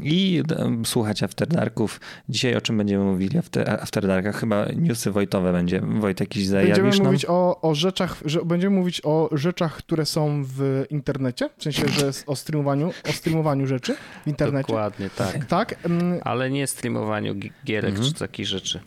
[0.03, 0.43] i
[0.85, 1.99] słuchać After Darków.
[2.29, 3.39] Dzisiaj o czym będziemy mówili
[3.81, 4.39] After Darkach?
[4.39, 5.81] Chyba newsy Wojtowe będzie.
[5.81, 7.05] Wojtek jakiś zajawisz Będziemy nam?
[7.05, 11.87] mówić o, o rzeczach, że, będziemy mówić o rzeczach, które są w internecie w sensie,
[11.87, 14.67] że o streamowaniu, o streamowaniu rzeczy w internecie.
[14.67, 15.45] Dokładnie, tak.
[15.45, 15.75] Tak.
[16.23, 17.35] Ale nie streamowaniu
[17.65, 18.07] gierek mhm.
[18.07, 18.79] czy takich rzeczy.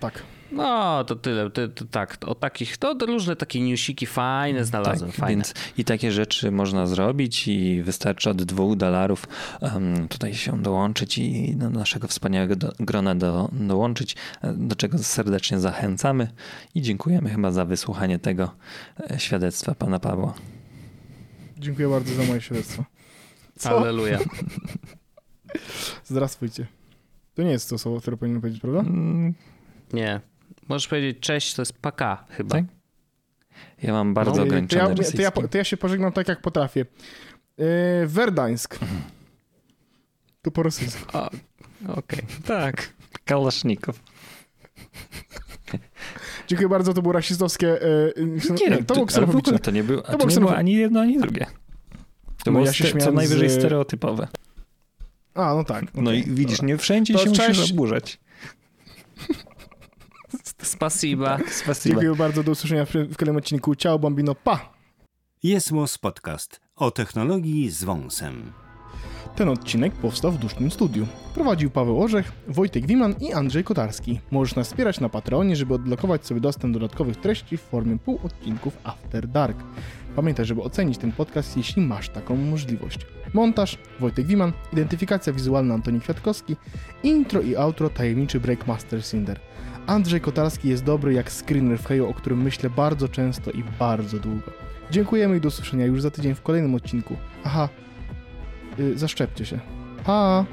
[0.00, 0.22] Tak.
[0.52, 1.50] No, to tyle.
[1.50, 5.30] To, to, tak, o takich, to różne takie newsiki fajne znalazłem, tak, fajne.
[5.30, 9.28] Więc I takie rzeczy można zrobić i wystarczy od dwóch dolarów
[9.60, 14.16] um, tutaj się dołączyć i do naszego wspaniałego do, grona do, dołączyć,
[14.56, 16.28] do czego serdecznie zachęcamy
[16.74, 18.50] i dziękujemy chyba za wysłuchanie tego
[19.10, 20.34] e, świadectwa pana Pawła.
[21.58, 22.84] Dziękuję bardzo za moje świadectwo.
[23.64, 24.18] Aleluja.
[26.04, 26.66] Zdrastwujcie.
[27.34, 28.80] To nie jest to słowo, które powinienem powiedzieć, prawda?
[28.80, 29.34] Mm,
[29.92, 30.20] nie.
[30.68, 32.56] Możesz powiedzieć cześć, to jest paka chyba.
[32.56, 32.64] Tak?
[33.82, 36.40] Ja mam bardzo no, ograniczone to ja, to, ja, to ja się pożegnam tak, jak
[36.40, 36.86] potrafię.
[37.58, 37.66] Yy,
[38.06, 38.78] Werdańsk.
[40.42, 41.18] To po rosyjsku.
[41.18, 41.32] Okej,
[41.88, 42.22] okay.
[42.46, 42.92] tak.
[43.24, 44.00] Kalasznikow.
[46.46, 47.66] Dziękuję bardzo, to było rasistowskie.
[48.16, 48.40] Yy,
[48.70, 51.00] nie, to, to, ale w ogóle to nie, było, to, to nie było ani jedno,
[51.00, 51.46] ani drugie.
[52.44, 53.52] To no było ja się co najwyżej z...
[53.52, 54.28] stereotypowe.
[55.34, 55.82] A, no tak.
[55.82, 56.68] Okay, no i widzisz, dobra.
[56.68, 57.58] nie wszędzie to się cześć.
[57.58, 58.20] musisz oburzać.
[60.62, 61.38] Spasiba.
[61.38, 61.94] Tak, spasiba.
[61.94, 63.74] Dziękuję bardzo, do usłyszenia w, w kolejnym odcinku.
[63.74, 64.72] Ciao, Bambino, pa!
[65.42, 65.70] Jest
[66.00, 68.52] Podcast o technologii z wąsem.
[69.36, 71.06] Ten odcinek powstał w dusznym studiu.
[71.34, 74.20] Prowadził Paweł Orzech, Wojtek Wiman i Andrzej Kotarski.
[74.30, 78.78] Możesz nas wspierać na Patreonie, żeby odblokować sobie dostęp do dodatkowych treści w formie półodcinków
[78.84, 79.58] After Dark.
[80.16, 82.98] Pamiętaj, żeby ocenić ten podcast, jeśli masz taką możliwość.
[83.34, 86.56] Montaż Wojtek Wiman, identyfikacja wizualna Antoni Kwiatkowski,
[87.02, 89.40] intro i outro tajemniczy Breakmaster Cinder.
[89.86, 94.18] Andrzej Kotarski jest dobry jak screener w Heju, o którym myślę bardzo często i bardzo
[94.18, 94.50] długo.
[94.90, 97.16] Dziękujemy i do usłyszenia już za tydzień w kolejnym odcinku.
[97.44, 97.68] Aha,
[98.94, 99.58] zaszczepcie się.
[100.04, 100.44] Pa!